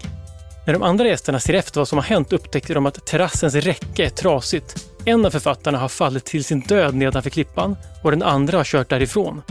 [0.66, 4.06] När de andra gästerna ser efter vad som har hänt upptäcker de att terrassens räcke
[4.06, 4.88] är trasigt.
[5.06, 8.90] En av författarna har fallit till sin död nedanför klippan och den andra har kört
[8.90, 9.42] därifrån.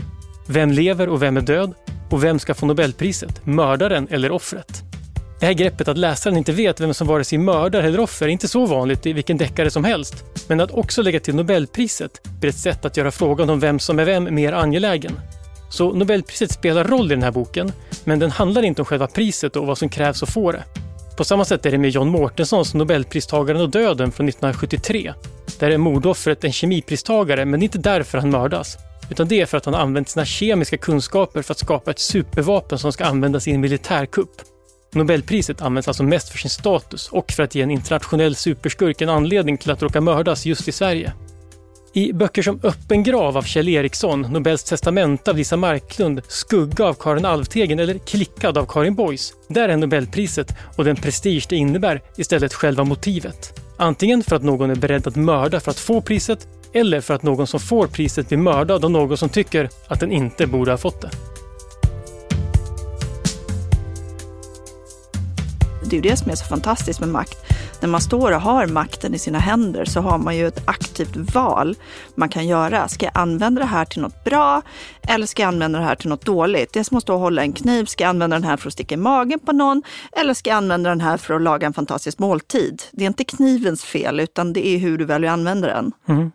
[0.47, 1.73] Vem lever och vem är död?
[2.09, 3.45] Och vem ska få Nobelpriset?
[3.45, 4.90] Mördaren eller offret?
[5.41, 8.29] Det här greppet att läsaren inte vet vem som vare sig mördar eller offer är
[8.29, 10.23] inte så vanligt i vilken deckare som helst.
[10.47, 13.99] Men att också lägga till Nobelpriset blir ett sätt att göra frågan om vem som
[13.99, 15.19] är vem mer angelägen.
[15.69, 17.71] Så Nobelpriset spelar roll i den här boken,
[18.03, 20.63] men den handlar inte om själva priset och vad som krävs att få det.
[21.17, 25.13] På samma sätt är det med John Mårtenssons Nobelpristagaren och döden från 1973.
[25.59, 28.77] Där är mordoffret en kemipristagare, men det är inte därför han mördas.
[29.09, 32.79] Utan det är för att han använt sina kemiska kunskaper för att skapa ett supervapen
[32.79, 34.50] som ska användas i en militärkupp.
[34.93, 39.09] Nobelpriset används alltså mest för sin status och för att ge en internationell superskurk en
[39.09, 41.13] anledning till att råka mördas just i Sverige.
[41.93, 46.93] I böcker som Öppen grav av Kjell Eriksson, Nobels testamente av Lisa Marklund, Skugga av
[46.93, 52.01] Karin Alvtegen eller Klickad av Karin Boys, där är Nobelpriset och den prestige det innebär
[52.17, 53.59] istället själva motivet.
[53.77, 57.23] Antingen för att någon är beredd att mörda för att få priset eller för att
[57.23, 60.77] någon som får priset blir mördad av någon som tycker att den inte borde ha
[60.77, 61.09] fått det.
[65.91, 67.37] Det är ju det som är så fantastiskt med makt.
[67.81, 71.15] När man står och har makten i sina händer så har man ju ett aktivt
[71.15, 71.75] val
[72.15, 72.87] man kan göra.
[72.87, 74.61] Ska jag använda det här till något bra
[75.01, 76.73] eller ska jag använda det här till något dåligt?
[76.73, 77.85] Det är som att stå och hålla en kniv.
[77.85, 80.57] Ska jag använda den här för att sticka i magen på någon eller ska jag
[80.57, 82.83] använda den här för att laga en fantastisk måltid?
[82.91, 85.91] Det är inte knivens fel utan det är hur du väljer att använda den.
[86.07, 86.31] Mm.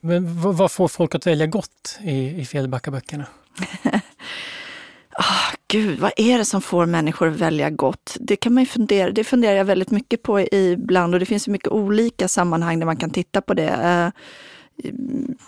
[0.00, 3.24] Men vad får folk att välja gott i, i Fjällbackaböckerna?
[5.18, 8.16] Oh, Gud, vad är det som får människor att välja gott?
[8.20, 11.50] Det kan man fundera, det funderar jag väldigt mycket på ibland och det finns så
[11.50, 13.68] mycket olika sammanhang där man kan titta på det.
[13.68, 14.08] Eh,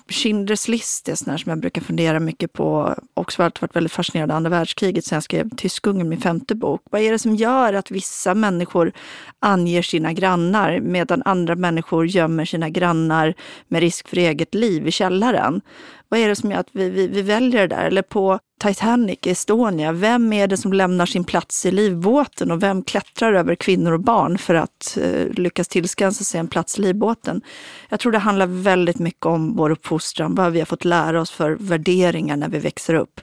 [0.09, 2.95] Schindler's list är sån som jag brukar fundera mycket på.
[3.15, 6.83] Också alltid varit väldigt fascinerad av andra världskriget sen jag skrev Tyskungen, min femte bok.
[6.91, 8.93] Vad är det som gör att vissa människor
[9.39, 13.35] anger sina grannar medan andra människor gömmer sina grannar
[13.69, 15.61] med risk för eget liv i källaren?
[16.09, 17.85] Vad är det som gör att vi, vi, vi väljer det där?
[17.85, 22.83] Eller på Titanic, Estonia, vem är det som lämnar sin plats i livbåten och vem
[22.83, 27.43] klättrar över kvinnor och barn för att eh, lyckas tillskansa sig en plats i livbåten?
[27.89, 31.31] Jag tror det handlar väldigt mycket om vår uppfostran, vad vi har fått lära oss
[31.31, 33.21] för värderingar när vi växer upp.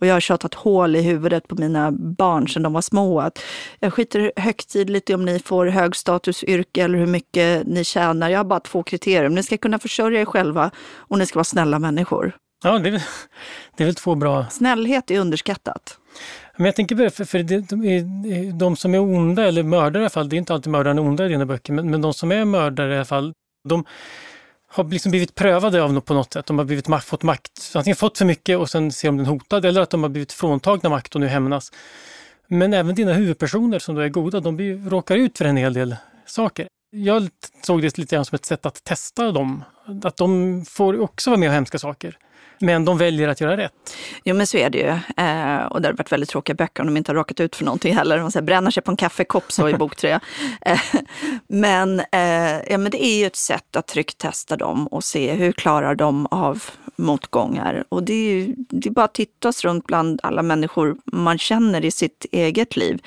[0.00, 3.20] Och jag har tjatat hål i huvudet på mina barn sedan de var små.
[3.20, 3.38] Att
[3.80, 8.28] jag skiter högtidligt i om ni får högstatusyrke eller hur mycket ni tjänar.
[8.28, 9.28] Jag har bara två kriterier.
[9.28, 12.36] Ni ska kunna försörja er själva och ni ska vara snälla människor.
[12.64, 13.02] Ja, det är,
[13.76, 14.46] det är väl två bra...
[14.50, 15.98] Snällhet är underskattat.
[16.56, 20.04] Men jag tänker på för, för det, de, de, som är onda, eller mördare i
[20.04, 22.32] alla fall, det är inte alltid mördaren onda i dina böcker, men, men de som
[22.32, 23.32] är mördare i alla fall,
[23.68, 23.84] de
[24.72, 26.46] har liksom blivit prövade av något på något sätt.
[26.46, 29.64] De har blivit, fått makt, antingen fått för mycket och sen ser de den hotad,
[29.64, 31.72] eller att de har blivit fråntagna makt och nu hämnas.
[32.48, 35.74] Men även dina huvudpersoner som då är goda, de blir, råkar ut för en hel
[35.74, 36.68] del saker.
[36.90, 37.28] Jag
[37.66, 39.64] såg det lite grann som ett sätt att testa dem.
[40.04, 42.18] Att de får också vara med om hemska saker.
[42.62, 43.96] Men de väljer att göra rätt.
[44.24, 44.88] Jo men så är det ju.
[45.24, 47.64] Eh, och det har varit väldigt tråkiga böcker om de inte har råkat ut för
[47.64, 48.18] någonting heller.
[48.18, 50.18] De säger, bränner sig på en kaffekopp så i bok tre.
[50.66, 50.80] Eh,
[51.48, 55.52] men, eh, ja, men det är ju ett sätt att trycktesta dem och se hur
[55.52, 56.62] klarar de av
[56.96, 57.84] motgångar.
[57.88, 61.38] Och det är, ju, det är bara att titta oss runt bland alla människor man
[61.38, 63.02] känner i sitt eget liv.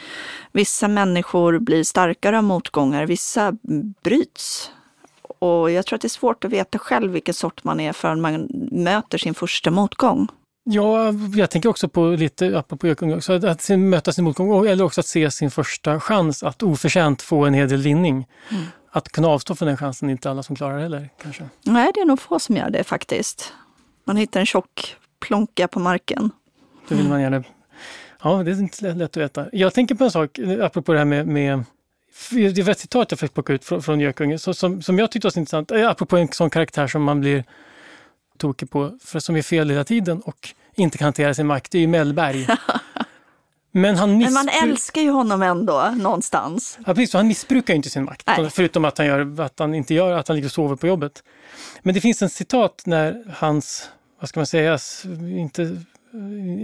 [0.51, 3.57] Vissa människor blir starkare av motgångar, vissa
[4.03, 4.71] bryts
[5.43, 8.21] och jag tror att det är svårt att veta själv vilken sort man är förrän
[8.21, 10.27] man möter sin första motgång.
[10.63, 14.83] Ja, jag tänker också på lite, apropå Gökunge, också, att, att möta sin motgång eller
[14.83, 18.27] också att se sin första chans att oförtjänt få en hel del vinning.
[18.49, 18.63] Mm.
[18.91, 21.49] Att kunna avstå från den chansen är inte alla som klarar heller kanske.
[21.63, 23.53] Nej, det är nog få som gör det faktiskt.
[24.05, 26.31] Man hittar en tjock plånka på marken.
[26.87, 27.43] Då vill man gärna...
[28.23, 29.45] Ja, det är inte lätt att veta.
[29.51, 31.63] Jag tänker på en sak, apropå det här med, med
[32.31, 35.25] det var ett citat jag fick plocka ut från, från Gökunge som, som jag tyckte
[35.25, 37.43] var så intressant, eh, apropå en sån karaktär som man blir
[38.37, 41.77] tokig på, för som är fel hela tiden och inte kan hantera sin makt, det
[41.77, 42.47] är ju Mellberg.
[43.75, 46.77] Men, han Men man älskar ju honom ändå någonstans.
[46.85, 47.13] Ja, precis.
[47.13, 48.49] Han missbrukar ju inte sin makt, Nej.
[48.49, 51.23] förutom att han, gör, att han inte gör att han ligger och sover på jobbet.
[51.81, 54.79] Men det finns en citat när hans, vad ska man säga,
[55.21, 55.77] inte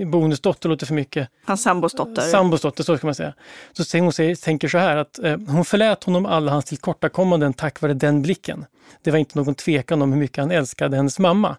[0.05, 1.29] bonusdotter låter för mycket.
[1.45, 2.21] Hans sambos dotter.
[2.21, 3.33] Sambos dotter, så ska man säga.
[3.73, 7.81] Så hon säger, tänker så här att eh, hon förlät honom alla hans tillkortakommanden tack
[7.81, 8.65] vare den blicken.
[9.01, 11.55] Det var inte någon tvekan om hur mycket han älskade hennes mamma.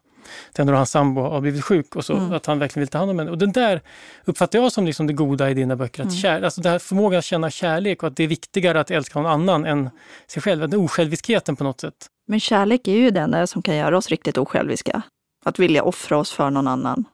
[0.52, 2.32] Den då hans sambo har blivit sjuk och så, mm.
[2.32, 3.30] att han verkligen vill ta hand om henne.
[3.30, 3.80] Och den där
[4.24, 6.02] uppfattar jag som liksom det goda i dina böcker.
[6.02, 6.20] Att mm.
[6.20, 9.18] kär, alltså det här förmågan att känna kärlek och att det är viktigare att älska
[9.18, 9.90] någon annan än
[10.26, 10.68] sig själv.
[10.68, 12.06] Den osjälviskheten på något sätt.
[12.28, 15.02] Men kärlek är ju den som kan göra oss riktigt osjälviska.
[15.44, 17.04] Att vilja offra oss för någon annan.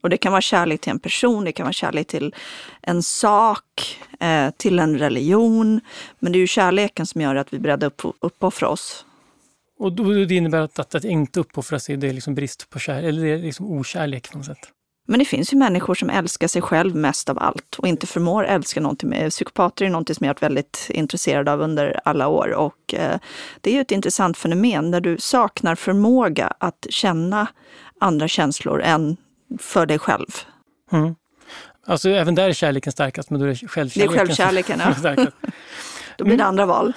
[0.00, 2.34] Och det kan vara kärlek till en person, det kan vara kärlek till
[2.82, 5.80] en sak, eh, till en religion.
[6.18, 9.04] Men det är ju kärleken som gör att vi är beredda att upp, uppoffra oss.
[9.78, 12.78] Och då, det innebär att, att, att inte uppoffra sig, det är liksom brist på
[12.78, 14.72] kärlek, eller det är liksom okärlek på något sätt?
[15.10, 18.44] Men det finns ju människor som älskar sig själv mest av allt och inte förmår
[18.44, 19.30] älska någonting.
[19.30, 23.18] Psykopater är någonting som jag varit väldigt intresserad av under alla år och eh,
[23.60, 27.46] det är ju ett intressant fenomen när du saknar förmåga att känna
[28.00, 29.16] andra känslor än
[29.58, 30.26] för dig själv.
[30.92, 31.14] Mm.
[31.86, 34.14] Alltså även där är kärleken starkast, men då är det självkärleken.
[34.14, 35.26] Det är självkärleken, ja.
[36.16, 36.92] Då blir det andra val.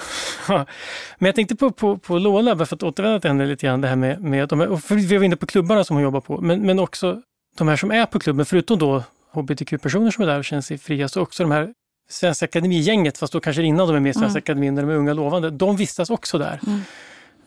[1.18, 3.82] Men jag tänkte på, på, på Lola, bara för att återvända till henne lite grann,
[3.82, 6.42] det här med, med de här, vi var inne på klubbarna som hon jobbar på,
[6.42, 7.22] men, men också
[7.58, 10.78] de här som är på klubben, förutom då hbtq-personer som är där och känner sig
[10.78, 11.74] fria, så också de här
[12.10, 14.38] Svenska Akademigänget, fast då kanske innan de är med i Svenska mm.
[14.38, 16.60] Akademin, när de är unga lovande, de vistas också där.
[16.68, 16.82] Mm.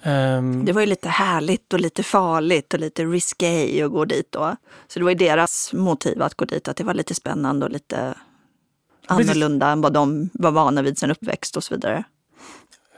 [0.07, 4.33] Um, det var ju lite härligt och lite farligt och lite risky att gå dit
[4.33, 4.57] då.
[4.89, 7.73] Så det var ju deras motiv att gå dit, att det var lite spännande och
[7.73, 8.15] lite
[9.07, 12.05] annorlunda än vad de var vana vid sin uppväxt och så vidare.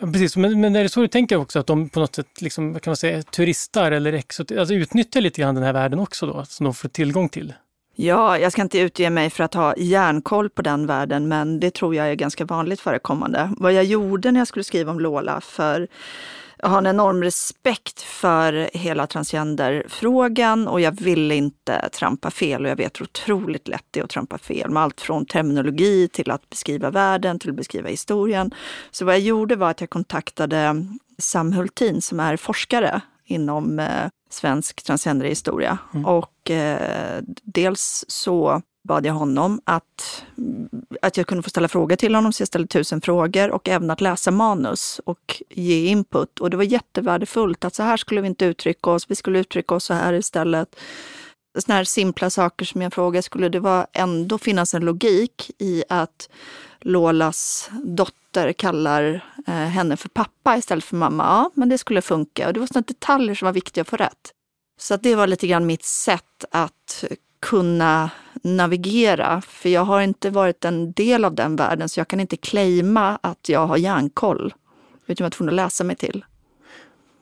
[0.01, 2.81] Precis, men, men är det så du tänker också att de på något sätt liksom,
[2.81, 6.45] kan man säga, turistar eller exot, alltså utnyttjar lite grann den här världen också då,
[6.45, 7.55] som de får tillgång till?
[7.95, 11.75] Ja, jag ska inte utge mig för att ha järnkoll på den världen, men det
[11.75, 13.51] tror jag är ganska vanligt förekommande.
[13.57, 15.89] Vad jag gjorde när jag skulle skriva om Lola, för
[16.63, 22.71] jag har en enorm respekt för hela transgenderfrågan och jag vill inte trampa fel och
[22.71, 26.31] jag vet hur otroligt lätt det är att trampa fel med allt från terminologi till
[26.31, 28.55] att beskriva världen till att beskriva historien.
[28.91, 30.87] Så vad jag gjorde var att jag kontaktade
[31.19, 35.79] Sam Hultin som är forskare inom eh, svensk transgenderhistoria.
[35.95, 36.07] Mm.
[36.07, 40.25] Och eh, dels så bad jag honom att,
[41.03, 43.91] att jag kunde få ställa frågor till honom, så jag ställde tusen frågor och även
[43.91, 46.41] att läsa manus och ge input.
[46.41, 49.75] Och det var jättevärdefullt att så här skulle vi inte uttrycka oss, vi skulle uttrycka
[49.75, 50.77] oss så här istället.
[51.59, 55.85] Sådana här simpla saker som jag frågade, skulle det vara ändå finnas en logik i
[55.89, 56.29] att
[56.81, 61.25] Lolas dotter kallar eh, henne för pappa istället för mamma?
[61.25, 62.47] Ja, men det skulle funka.
[62.47, 64.33] Och det var sådana detaljer som var viktiga att få rätt.
[64.81, 67.05] Så det var lite grann mitt sätt att
[67.41, 68.11] kunna
[68.43, 69.41] navigera.
[69.41, 73.19] För jag har inte varit en del av den världen så jag kan inte claima
[73.23, 74.55] att jag har järnkoll.
[75.07, 76.25] Utan jag var tvungen att läsa mig till.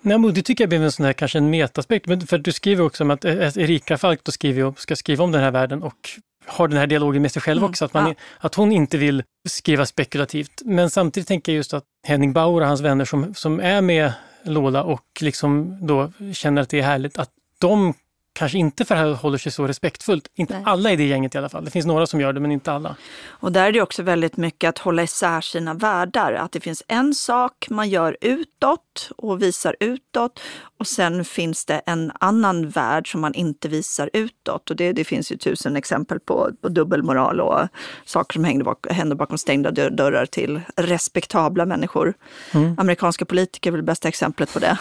[0.01, 2.07] Nej, men det tycker jag blev en sån här, kanske en metaspekt.
[2.07, 5.33] Men för du skriver också om att eh, Erika Falk då skriver, ska skriva om
[5.33, 6.11] den här världen och
[6.47, 7.85] har den här dialogen med sig själv mm, också.
[7.85, 8.15] Att, man, ja.
[8.39, 10.63] att hon inte vill skriva spekulativt.
[10.65, 14.13] Men samtidigt tänker jag just att Henning Bauer och hans vänner som, som är med
[14.45, 17.95] Lola och liksom då känner att det är härligt, att de
[18.37, 20.29] kanske inte förhåller sig så respektfullt.
[20.35, 20.63] Inte Nej.
[20.67, 21.65] alla i det gänget i alla fall.
[21.65, 22.97] Det finns några som gör det, men inte alla.
[23.27, 26.33] Och där är det också väldigt mycket att hålla isär sina världar.
[26.33, 30.41] Att det finns en sak man gör utåt och visar utåt
[30.79, 34.71] och sen finns det en annan värld som man inte visar utåt.
[34.71, 37.69] Och det, det finns ju tusen exempel på, på dubbelmoral och
[38.05, 42.15] saker som händer, bak, händer bakom stängda dörrar till respektabla människor.
[42.53, 42.75] Mm.
[42.79, 44.79] Amerikanska politiker är väl bästa exemplet på det.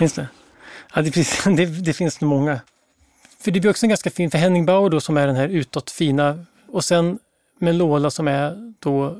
[0.00, 0.28] Just det.
[0.94, 2.60] Ja, det, finns, det, det finns nog många.
[3.40, 5.48] För det blir också en ganska fin, för Henning Bauer då som är den här
[5.48, 7.18] utåt fina och sen
[7.58, 9.16] med Lola som är då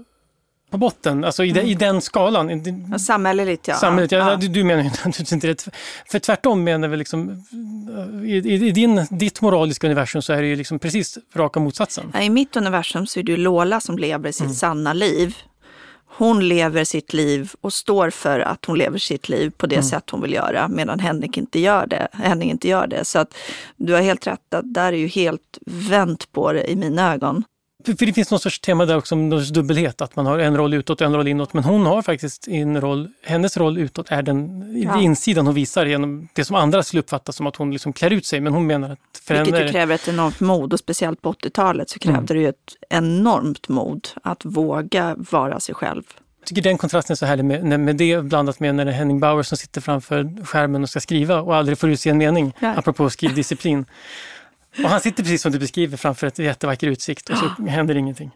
[0.72, 1.62] på botten, alltså i, mm.
[1.62, 2.62] den, i den skalan.
[2.90, 3.74] Ja, samhälleligt ja.
[3.74, 4.36] Samhället, ja, ja.
[4.36, 5.68] Du, du menar ju naturligtvis inte det.
[6.06, 7.44] För tvärtom menar vi liksom,
[8.24, 12.12] i, i, din, ditt moraliska universum så är det ju liksom precis raka motsatsen.
[12.22, 14.54] I mitt universum så är det ju Lola som lever sitt mm.
[14.54, 15.36] sanna liv
[16.16, 19.84] hon lever sitt liv och står för att hon lever sitt liv på det mm.
[19.84, 22.08] sätt hon vill göra, medan Henrik inte gör det.
[22.12, 23.04] Henning inte gör det.
[23.04, 23.34] Så att
[23.76, 27.44] du har helt rätt, att där är ju helt vänt på det i mina ögon.
[27.84, 30.56] För det finns någon sorts tema där också, någon sorts dubbelhet, att man har en
[30.56, 31.52] roll utåt och en roll inåt.
[31.52, 35.00] Men hon har faktiskt en roll, hennes roll utåt är den ja.
[35.00, 38.26] insidan hon visar genom det som andra skulle uppfatta som att hon liksom klär ut
[38.26, 38.40] sig.
[38.40, 41.90] Men hon menar att för Vilket ju kräver ett enormt mod och speciellt på 80-talet
[41.90, 42.26] så krävde mm.
[42.26, 46.02] det ju ett enormt mod att våga vara sig själv.
[46.40, 48.94] Jag tycker den kontrasten är så härlig med, med det blandat med när det är
[48.94, 52.52] Henning Bauer som sitter framför skärmen och ska skriva och aldrig får utse en mening,
[52.60, 52.74] ja.
[52.76, 53.84] apropå skrivdisciplin.
[54.78, 58.30] Och han sitter precis som du beskriver framför ett jättevacker utsikt och så händer ingenting.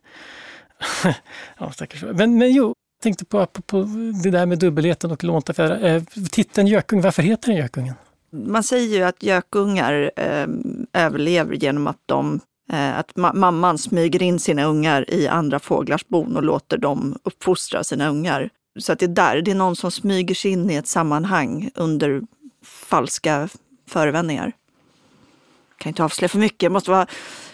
[1.59, 2.03] ja, stackars.
[2.03, 3.83] Men, men jo, jag tänkte på, på, på
[4.23, 5.85] det där med dubbelheten och lånta fjädrar.
[5.85, 7.95] Eh, titeln Gökung, varför heter den Gökungen?
[8.31, 10.47] Man säger ju att gökungar eh,
[10.93, 12.41] överlever genom att de
[12.73, 17.19] eh, att ma mamman smyger in sina ungar i andra fåglars bon och låter dem
[17.23, 18.51] uppfostra sina ungar.
[18.79, 21.71] Så att det är där, det är någon som smyger sig in i ett sammanhang
[21.75, 22.23] under
[22.65, 23.49] falska
[23.89, 24.53] förevändningar
[25.79, 27.07] kan inte avslöja för mycket, jag måste vara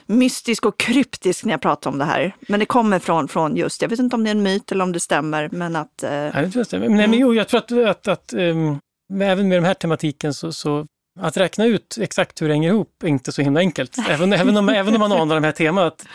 [0.07, 2.37] mystisk och kryptisk när jag pratar om det här.
[2.41, 4.85] Men det kommer från, från just, jag vet inte om det är en myt eller
[4.85, 6.03] om det stämmer, men att...
[6.03, 6.89] Eh, Nej, det stämmer.
[6.89, 7.21] Men, mm.
[7.21, 8.79] jo, jag tror att, att, att um,
[9.23, 10.87] även med den här tematiken så, så
[11.21, 13.97] att räkna ut exakt hur det hänger ihop är inte så himla enkelt.
[14.09, 16.07] Även, även, om, även om man anar de här temat.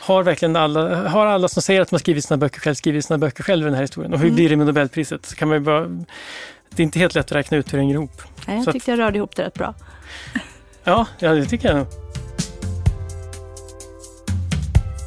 [0.00, 3.04] Har verkligen alla, har alla som säger att de har skrivit sina böcker själv skrivit
[3.04, 4.12] sina böcker själv i den här historien?
[4.12, 4.36] Och hur mm.
[4.36, 5.26] blir det med Nobelpriset?
[5.26, 5.80] Så kan man bara,
[6.70, 8.22] det är inte helt lätt att räkna ut hur det hänger ihop.
[8.46, 9.74] Nej, jag tyckte att, jag rörde ihop det rätt bra.
[10.84, 11.86] Ja, ja det tycker jag nog.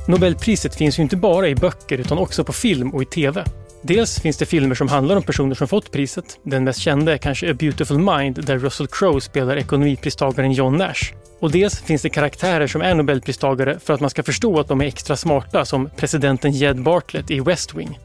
[0.07, 3.43] Nobelpriset finns ju inte bara i böcker utan också på film och i TV.
[3.81, 6.39] Dels finns det filmer som handlar om personer som fått priset.
[6.43, 11.13] Den mest kända är kanske A Beautiful Mind där Russell Crowe spelar ekonomipristagaren John Nash.
[11.39, 14.81] Och dels finns det karaktärer som är Nobelpristagare för att man ska förstå att de
[14.81, 17.99] är extra smarta som presidenten Jed Bartlett i West Wing.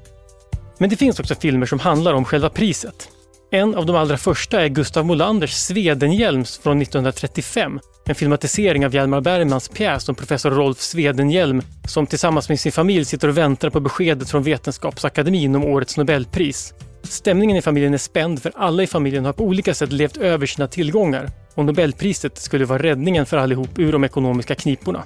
[0.78, 3.08] Men det finns också filmer som handlar om själva priset.
[3.53, 7.80] En av de allra första är Gustav Molanders Svedenhjelms från 1935.
[8.07, 13.05] En filmatisering av Hjalmar Bergmans pjäs om professor Rolf Svedenhjelm som tillsammans med sin familj
[13.05, 16.74] sitter och väntar på beskedet från Vetenskapsakademin om årets Nobelpris.
[17.03, 20.46] Stämningen i familjen är spänd för alla i familjen har på olika sätt levt över
[20.46, 25.05] sina tillgångar och Nobelpriset skulle vara räddningen för allihop ur de ekonomiska kniporna.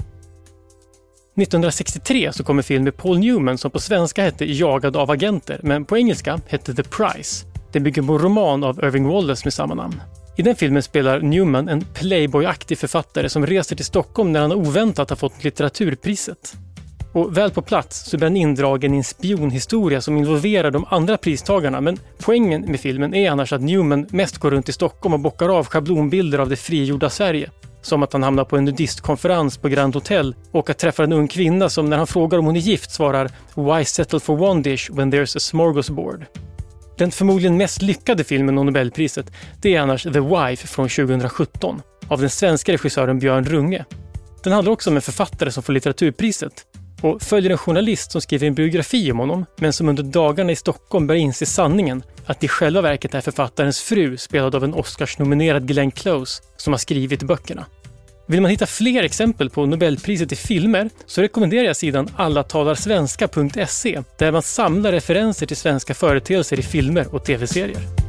[1.36, 5.61] 1963 så kom en film med Paul Newman som på svenska hette Jagad av agenter
[5.62, 7.53] men på engelska hette The Price.
[7.74, 10.02] Den bygger på en roman av Irving Wallace med samma namn.
[10.36, 15.10] I den filmen spelar Newman en playboyaktig författare som reser till Stockholm när han oväntat
[15.10, 16.54] har fått litteraturpriset.
[17.12, 21.16] Och väl på plats så blir han indragen i en spionhistoria som involverar de andra
[21.16, 21.80] pristagarna.
[21.80, 25.48] Men poängen med filmen är annars att Newman mest går runt i Stockholm och bockar
[25.58, 27.50] av schablonbilder av det frigjorda Sverige.
[27.82, 31.28] Som att han hamnar på en nudistkonferens på Grand Hotel och att träffa en ung
[31.28, 34.90] kvinna som när han frågar om hon är gift svarar “Why settle for one dish
[34.90, 36.26] when there's a smorgasbord?”
[36.99, 39.32] Den förmodligen mest lyckade filmen om Nobelpriset
[39.62, 43.84] det är annars The Wife från 2017 av den svenska regissören Björn Runge.
[44.42, 46.66] Den handlar också om en författare som får litteraturpriset
[47.01, 50.57] och följer en journalist som skriver en biografi om honom men som under dagarna i
[50.57, 54.74] Stockholm börjar inse sanningen att det i själva verket är författarens fru spelad av en
[54.74, 57.66] Oscarsnominerad Glenn Close som har skrivit böckerna.
[58.26, 64.32] Vill man hitta fler exempel på Nobelpriset i filmer så rekommenderar jag sidan allatalarsvenska.se där
[64.32, 68.03] man samlar referenser till svenska företeelser i filmer och tv-serier.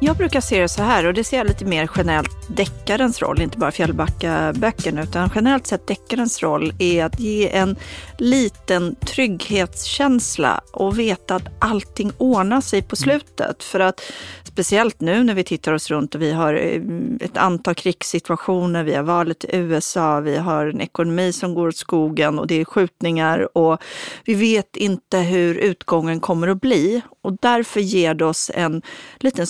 [0.00, 3.40] Jag brukar se det så här, och det ser jag lite mer generellt deckarens roll,
[3.40, 7.76] inte bara Fjällbacka-böckerna, utan generellt sett deckarens roll är att ge en
[8.18, 13.64] liten trygghetskänsla och veta att allting ordnar sig på slutet.
[13.64, 14.00] För att
[14.44, 16.82] speciellt nu när vi tittar oss runt och vi har eh,
[17.20, 21.76] ett antal krigssituationer, vi har valet i USA, vi har en ekonomi som går åt
[21.76, 23.82] skogen och det är skjutningar och
[24.24, 27.02] vi vet inte hur utgången kommer att bli.
[27.22, 28.82] Och därför ger det oss en
[29.18, 29.46] liten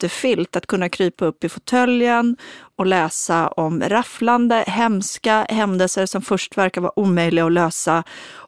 [0.00, 2.36] snuttefilt att kunna krypa upp i fåtöljen
[2.76, 8.04] och läsa om rafflande, hemska händelser som först verkar vara omöjliga att lösa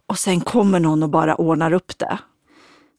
[0.08, 2.18] och sen kommer någon och bara ordnar upp det.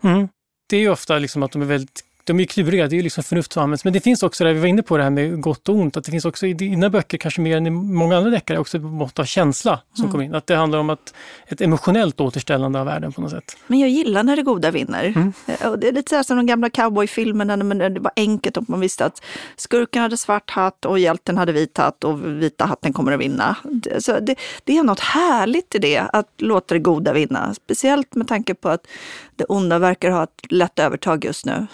[0.04, 0.28] Mm.
[0.70, 3.04] Det är ju ofta liksom att de är väldigt de är kluriga, det är ju
[3.04, 3.84] liksom förnuft som används.
[3.84, 5.98] Men det finns också, där vi var inne på det här med gott och ont,
[5.98, 8.78] att det finns också i dina böcker, kanske mer än i många andra deckare, också
[8.78, 10.12] ett mått av känsla som mm.
[10.12, 10.36] kommer in.
[10.36, 11.14] Att det handlar om att,
[11.48, 13.58] ett emotionellt återställande av världen på något sätt.
[13.68, 15.04] Men jag gillar när det goda vinner.
[15.04, 15.34] Mm.
[15.48, 18.70] Eh, och det är lite så som de gamla cowboyfilmerna, när det var enkelt och
[18.70, 19.22] man visste att
[19.56, 23.56] skurken hade svart hatt och hjälten hade vit hatt och vita hatten kommer att vinna.
[24.00, 27.54] Så det, det är något härligt i det, att låta det goda vinna.
[27.54, 28.88] Speciellt med tanke på att
[29.36, 31.68] det onda verkar ha ett lätt övertag just nu.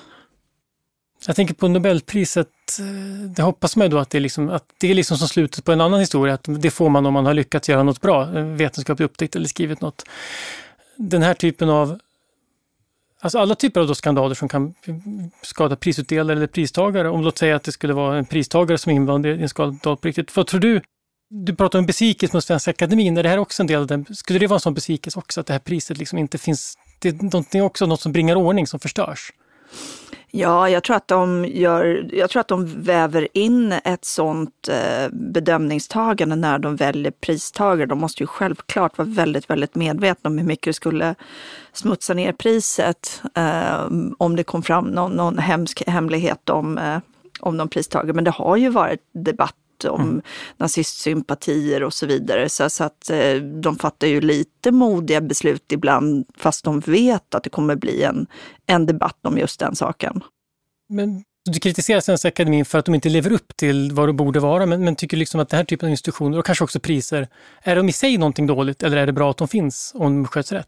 [1.27, 2.47] Jag tänker på Nobelpriset,
[2.79, 5.27] eh, det hoppas man ju då att det, är liksom, att det är liksom som
[5.27, 8.01] slutet på en annan historia, att det får man om man har lyckats göra något
[8.01, 10.05] bra, eh, vetenskapligt upptäckt eller skrivit något.
[10.95, 11.99] Den här typen av,
[13.19, 14.73] alltså alla typer av då skandaler som kan
[15.41, 19.27] skada prisutdelare eller pristagare, om låt säga att det skulle vara en pristagare som är
[19.27, 20.35] i en skandal på riktigt.
[20.35, 20.81] Vad tror du?
[21.29, 24.05] Du pratar om besvikelse mot Svenska Akademin, är det här också en del av den?
[24.15, 27.23] Skulle det vara en sån besvikelse också, att det här priset liksom inte finns, det
[27.53, 29.31] är också något som bringar ordning som förstörs?
[30.31, 35.09] Ja, jag tror att de, gör, jag tror att de väver in ett sånt eh,
[35.11, 37.85] bedömningstagande när de väljer pristagare.
[37.85, 41.15] De måste ju självklart vara väldigt, väldigt medvetna om hur mycket det skulle
[41.73, 46.97] smutsa ner priset eh, om det kom fram någon, någon hemsk hemlighet om, eh,
[47.39, 48.13] om de pristagare.
[48.13, 49.55] Men det har ju varit debatt
[49.85, 50.21] om mm.
[50.57, 52.49] nazistsympatier och så vidare.
[52.49, 57.43] Så, så att eh, de fattar ju lite modiga beslut ibland fast de vet att
[57.43, 58.27] det kommer bli en,
[58.65, 60.23] en debatt om just den saken.
[60.89, 64.39] Men du kritiserar Svenska Akademin för att de inte lever upp till vad de borde
[64.39, 67.27] vara, men, men tycker liksom att den här typen av institutioner och kanske också priser,
[67.61, 70.27] är de i sig någonting dåligt eller är det bra att de finns om de
[70.27, 70.67] sköts rätt?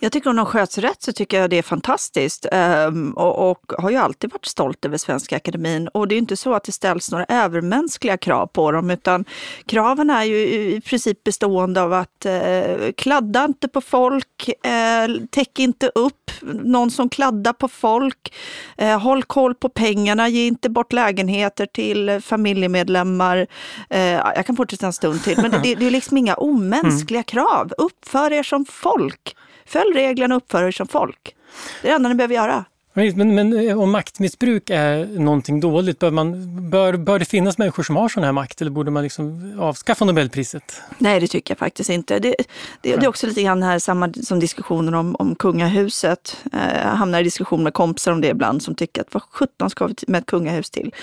[0.00, 3.72] Jag tycker om de sköts rätt så tycker jag det är fantastiskt um, och, och,
[3.78, 5.88] har ju alltid varit stolt över Svenska Akademin.
[5.88, 9.24] Och det är inte så att det ställs några övermänskliga krav på dem, utan
[9.66, 15.58] kraven är ju i princip bestående av att uh, kladda inte på folk, uh, täck
[15.58, 18.34] inte upp någon som kladdar på folk,
[18.82, 23.46] uh, håll koll på pengar pengarna, ge inte bort lägenheter till familjemedlemmar.
[23.90, 27.24] Eh, jag kan fortsätta en stund till, men det, det är liksom inga omänskliga mm.
[27.24, 27.72] krav.
[27.78, 29.36] Uppför er som folk.
[29.66, 31.34] Följ reglerna och uppför er som folk.
[31.82, 32.64] Det är det enda ni behöver göra.
[33.00, 37.82] Men, men eh, om maktmissbruk är någonting dåligt, bör, man, bör, bör det finnas människor
[37.82, 40.82] som har sån här makt eller borde man liksom avskaffa Nobelpriset?
[40.98, 42.18] Nej, det tycker jag faktiskt inte.
[42.18, 42.34] Det,
[42.80, 46.36] det, det är också lite grann här samma som diskussionen om, om kungahuset.
[46.52, 49.70] Eh, jag hamnar i diskussion med kompisar om det ibland som tycker att vad sjutton
[49.70, 50.94] ska vi med ett kungahus till?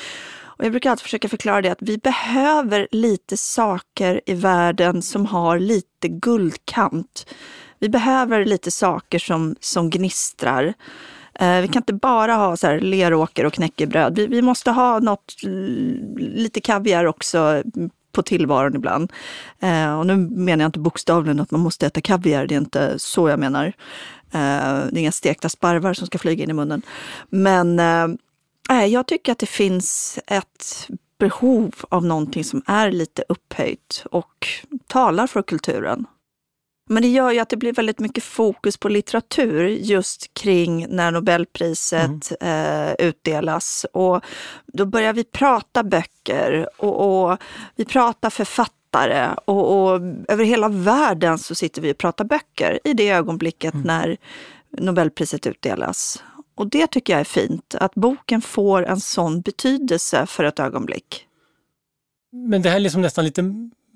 [0.58, 5.26] Och jag brukar alltid försöka förklara det att vi behöver lite saker i världen som
[5.26, 7.26] har lite guldkant.
[7.80, 10.74] Vi behöver lite saker som, som gnistrar.
[11.39, 14.15] Eh, vi kan inte bara ha så här leråker och knäckebröd.
[14.15, 15.33] Vi, vi måste ha något,
[16.17, 17.63] lite kaviar också
[18.11, 19.13] på tillvaron ibland.
[19.59, 22.99] Eh, och nu menar jag inte bokstavligen att man måste äta kaviar, det är inte
[22.99, 23.65] så jag menar.
[24.31, 26.81] Eh, det är inga stekta sparvar som ska flyga in i munnen.
[27.29, 27.79] Men
[28.69, 30.88] eh, jag tycker att det finns ett
[31.19, 34.47] behov av någonting som är lite upphöjt och
[34.88, 36.05] talar för kulturen.
[36.88, 41.11] Men det gör ju att det blir väldigt mycket fokus på litteratur just kring när
[41.11, 42.89] Nobelpriset mm.
[42.89, 43.85] eh, utdelas.
[43.93, 44.21] Och
[44.65, 47.38] då börjar vi prata böcker och, och
[47.75, 52.93] vi pratar författare och, och, över hela världen så sitter vi och pratar böcker i
[52.93, 53.88] det ögonblicket mm.
[53.88, 54.17] när
[54.77, 56.23] Nobelpriset utdelas.
[56.55, 61.27] Och det tycker jag är fint, att boken får en sån betydelse för ett ögonblick.
[62.31, 63.43] Men det här är liksom nästan lite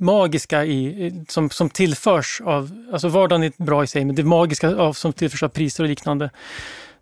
[0.02, 4.76] magiska i, som, som tillförs av, alltså vardagen är bra i sig, men det magiska
[4.76, 6.30] av, som tillförs av priser och liknande,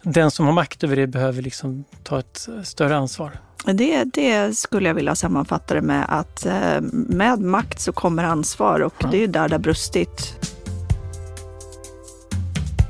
[0.04, 3.32] den som har makt över det behöver liksom ta ett större ansvar.
[3.66, 8.80] Det, det skulle jag vilja sammanfatta det med att eh, med makt så kommer ansvar
[8.80, 9.08] och ja.
[9.12, 10.36] det är där det har brustit.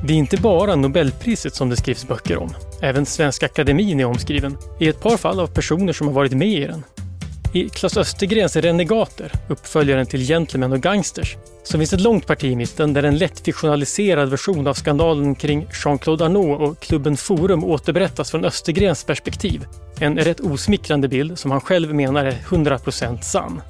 [0.08, 2.50] Det är inte bara Nobelpriset som det skrivs böcker om.
[2.82, 6.48] Även Svenska Akademin är omskriven, i ett par fall av personer som har varit med
[6.48, 6.84] i den.
[7.54, 12.56] I Klas Östergrens Renegater, uppföljaren till Gentlemen och Gangsters, så finns ett långt parti i
[12.56, 18.32] mitten där en lätt fiktionaliserad version av skandalen kring Jean-Claude Arnault och klubben Forum återberättas
[18.32, 19.66] från Östergrens perspektiv.
[20.00, 23.62] En rätt osmickrande bild som han själv menar är 100% sann.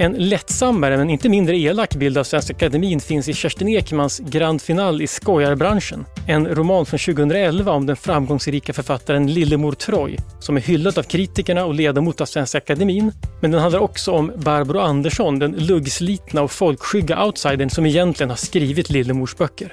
[0.00, 4.62] En lättsammare men inte mindre elak bild av Svenska Akademin finns i Kerstin Ekmans Grand
[4.62, 6.04] Final i skojarbranschen.
[6.28, 11.64] En roman från 2011 om den framgångsrika författaren Lillemor Troy som är hyllad av kritikerna
[11.64, 13.12] och ledamot av Svenska Akademin.
[13.40, 18.36] Men den handlar också om Barbro Andersson, den luggslitna och folkskygga outsidern som egentligen har
[18.36, 19.72] skrivit Lillemors böcker.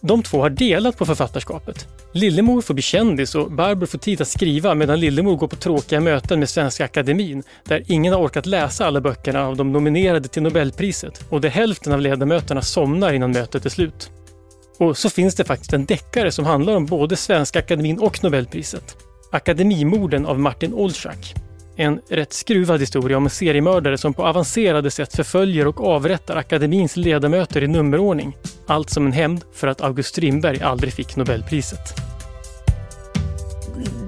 [0.00, 1.88] De två har delat på författarskapet.
[2.12, 6.00] Lillemor får bli kändis och Barbro får tid att skriva medan Lillemor går på tråkiga
[6.00, 10.42] möten med Svenska Akademin där ingen har orkat läsa alla böckerna av de nominerade till
[10.42, 14.10] Nobelpriset och där hälften av ledamöterna somnar innan mötet är slut.
[14.78, 18.96] Och så finns det faktiskt en deckare som handlar om både Svenska Akademin och Nobelpriset.
[19.32, 21.34] Akademimorden av Martin Olschak.
[21.78, 26.96] En rätt skruvad historia om en seriemördare som på avancerade sätt förföljer och avrättar akademins
[26.96, 28.36] ledamöter i nummerordning.
[28.66, 32.06] Allt som en hämnd för att August Strindberg aldrig fick Nobelpriset.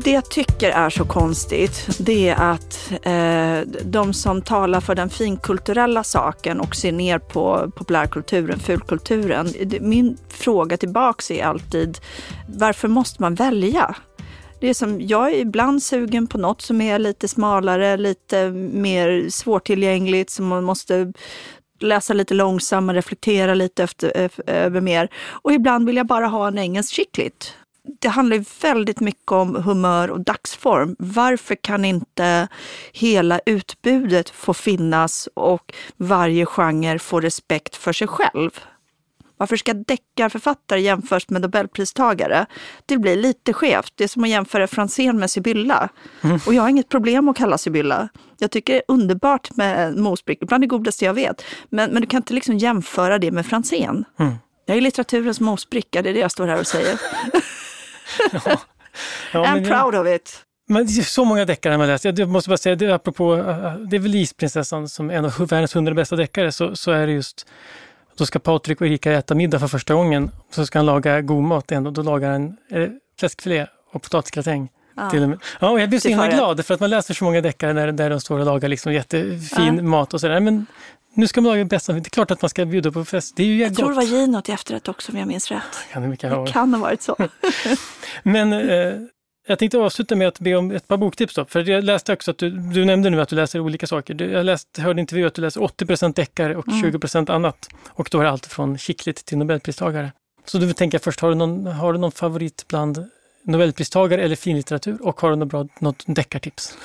[0.04, 5.10] Det jag tycker är så konstigt, det är att eh, de som talar för den
[5.10, 9.48] finkulturella saken och ser ner på populärkulturen, fulkulturen.
[9.80, 11.98] Min fråga tillbaks är alltid,
[12.46, 13.96] varför måste man välja?
[14.60, 19.30] Det är som, jag är ibland sugen på något som är lite smalare, lite mer
[19.30, 21.12] svårtillgängligt, som man måste
[21.80, 25.08] läsa lite långsammare, reflektera lite efter, eh, över mer.
[25.28, 27.54] Och ibland vill jag bara ha en engelsk chicklit.
[28.00, 30.96] Det handlar väldigt mycket om humör och dagsform.
[30.98, 32.48] Varför kan inte
[32.92, 38.50] hela utbudet få finnas och varje genre få respekt för sig själv?
[39.38, 42.46] Varför ska deckarförfattare jämföras med nobelpristagare?
[42.86, 43.92] Det blir lite skevt.
[43.94, 45.88] Det är som att jämföra Franzén med Sibylla.
[46.22, 46.40] Mm.
[46.46, 48.08] Och jag har inget problem att kalla Sibylla.
[48.38, 51.44] Jag tycker det är underbart med mosbrickor, bland det godaste jag vet.
[51.70, 54.04] Men, men du kan inte liksom jämföra det med Franzén.
[54.18, 54.34] Mm.
[54.66, 57.00] Jag är litteraturens mosbricka, det är det jag står här och säger.
[58.32, 58.60] ja.
[59.32, 60.06] Ja, I'm proud jag...
[60.06, 60.44] of it.
[60.68, 62.04] Men är så många deckare man läst.
[62.04, 63.36] Jag måste bara säga, det, apropå,
[63.90, 67.12] det är väl Isprinsessan som en av världens hundra bästa deckare, så, så är det
[67.12, 67.46] just
[68.18, 70.30] då ska Patrik och Erika äta middag för första gången.
[70.50, 72.88] Så ska han laga god mat igen och då lagar han eh,
[73.18, 74.68] fläskfilé och potatisgratäng.
[74.96, 75.10] Ja.
[75.10, 75.38] Till och med.
[75.60, 77.92] Ja, och jag blir så himla glad för att man läser så många deckare där,
[77.92, 79.82] där de står och lagar liksom jättefin ja.
[79.82, 80.40] mat och sådär.
[80.40, 80.66] Men
[81.14, 83.36] nu ska man laga bästa, det är klart att man ska bjuda på fest.
[83.36, 83.78] Det är ju jag gott.
[83.78, 85.62] tror det var gino till efterrätt också om jag minns rätt.
[85.92, 87.16] Kan det, det kan ha varit så.
[88.22, 88.92] Men eh,
[89.48, 91.34] jag tänkte avsluta med att be om ett par boktips.
[91.34, 94.22] Då, för jag läste också att du, du nämnde nu att du läser olika saker.
[94.22, 96.90] Jag läste, hörde intervju att du läser 80% deckare och mm.
[96.90, 97.68] 20% annat.
[97.88, 100.12] Och då är det allt från chickligt till nobelpristagare.
[100.44, 103.10] Så du tänker först, har du, någon, har du någon favorit bland
[103.42, 104.98] nobelpristagare eller finlitteratur?
[105.02, 106.78] Och har du något, bra, något deckartips?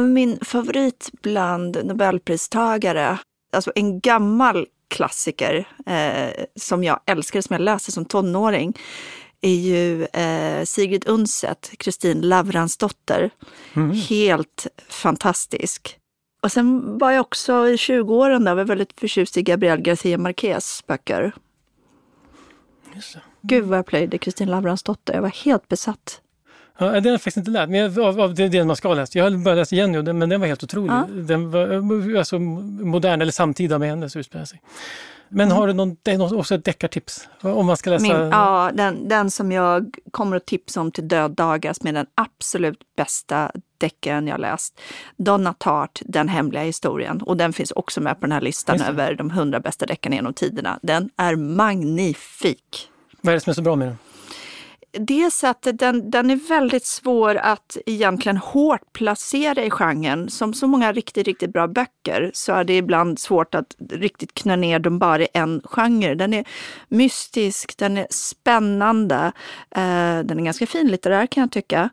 [0.00, 3.18] min favorit bland nobelpristagare,
[3.52, 8.76] alltså en gammal klassiker eh, som jag älskade, som jag läste som tonåring,
[9.46, 13.30] är ju eh, Sigrid Undset, Kristin Lavransdotter.
[13.74, 13.90] Mm.
[13.90, 15.98] Helt fantastisk.
[16.42, 20.84] Och sen var jag också i 20-åren där, var väldigt förtjust i Gabriel García Marquez
[20.86, 21.32] böcker.
[22.94, 23.20] Just det.
[23.42, 26.20] Gud vad jag plöjde Kristin Lavransdotter, jag var helt besatt.
[26.78, 28.94] Ja, den har jag faktiskt inte lärt mig av, av det, det man ska ha
[28.94, 29.14] läst.
[29.14, 30.92] Jag har börjat läsa igen nu, men den var helt otrolig.
[30.92, 31.06] Ja.
[31.10, 34.60] Den var alltså, modern eller samtida med henne så utspelar sig.
[35.36, 37.28] Men har du någon, det är något, också ett deckartips?
[37.40, 38.02] Om man ska läsa?
[38.02, 42.78] Min, ja, den, den som jag kommer att tipsa om till döddagar är den absolut
[42.96, 44.80] bästa deckaren jag läst.
[45.16, 47.22] Donna Tartt, Den hemliga historien.
[47.22, 50.34] Och den finns också med på den här listan över de hundra bästa deckarna genom
[50.34, 50.78] tiderna.
[50.82, 52.90] Den är magnifik.
[53.20, 53.96] Vad är det som är så bra med den?
[54.98, 60.30] Dels att den, den är väldigt svår att egentligen hårt placera i genren.
[60.30, 64.56] Som så många riktigt, riktigt bra böcker så är det ibland svårt att riktigt knö
[64.56, 66.14] ner dem bara i en genre.
[66.14, 66.44] Den är
[66.88, 69.32] mystisk, den är spännande,
[69.70, 71.90] eh, den är ganska finlitterär kan jag tycka.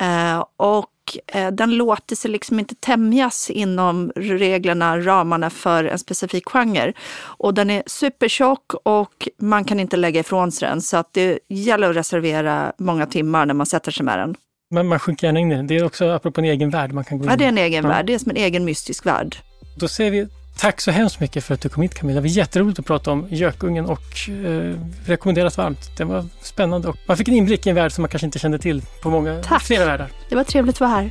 [0.00, 0.90] Eh, och
[1.26, 6.92] eh, den låter sig liksom inte tämjas inom reglerna, ramarna för en specifik genre.
[7.22, 10.80] Och den är supertjock och man kan inte lägga ifrån sig den.
[10.82, 14.34] Så att det gäller att reservera många timmar när man sätter sig med den.
[14.70, 15.66] Men man sjunker gärna in i den.
[15.66, 17.58] Det är också apropå en egen värld man kan gå in Ja, det är en
[17.58, 17.90] egen Ja.
[17.90, 18.06] värld.
[18.06, 19.36] Det är som en egen mystisk värld.
[19.76, 20.28] Då säger vi
[20.58, 22.20] tack så hemskt mycket för att du kom hit Camilla.
[22.20, 24.74] Det var jätteroligt att prata om Gökungen och eh,
[25.06, 25.96] rekommenderas varmt.
[25.96, 28.38] Det var spännande och man fick en inblick i en värld som man kanske inte
[28.38, 29.62] kände till på många, Tack.
[29.62, 30.08] flera världar.
[30.28, 31.10] Det var trevligt att vara här.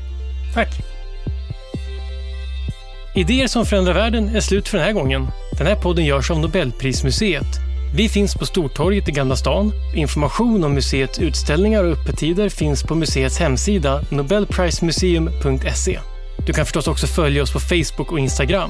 [0.53, 0.69] Tack!
[3.15, 5.27] Idéer som förändrar världen är slut för den här gången.
[5.57, 7.45] Den här podden görs av Nobelprismuseet.
[7.95, 9.71] Vi finns på Stortorget i Gamla stan.
[9.95, 15.99] Information om museets utställningar och öppettider finns på museets hemsida nobelprismuseum.se.
[16.45, 18.69] Du kan förstås också följa oss på Facebook och Instagram.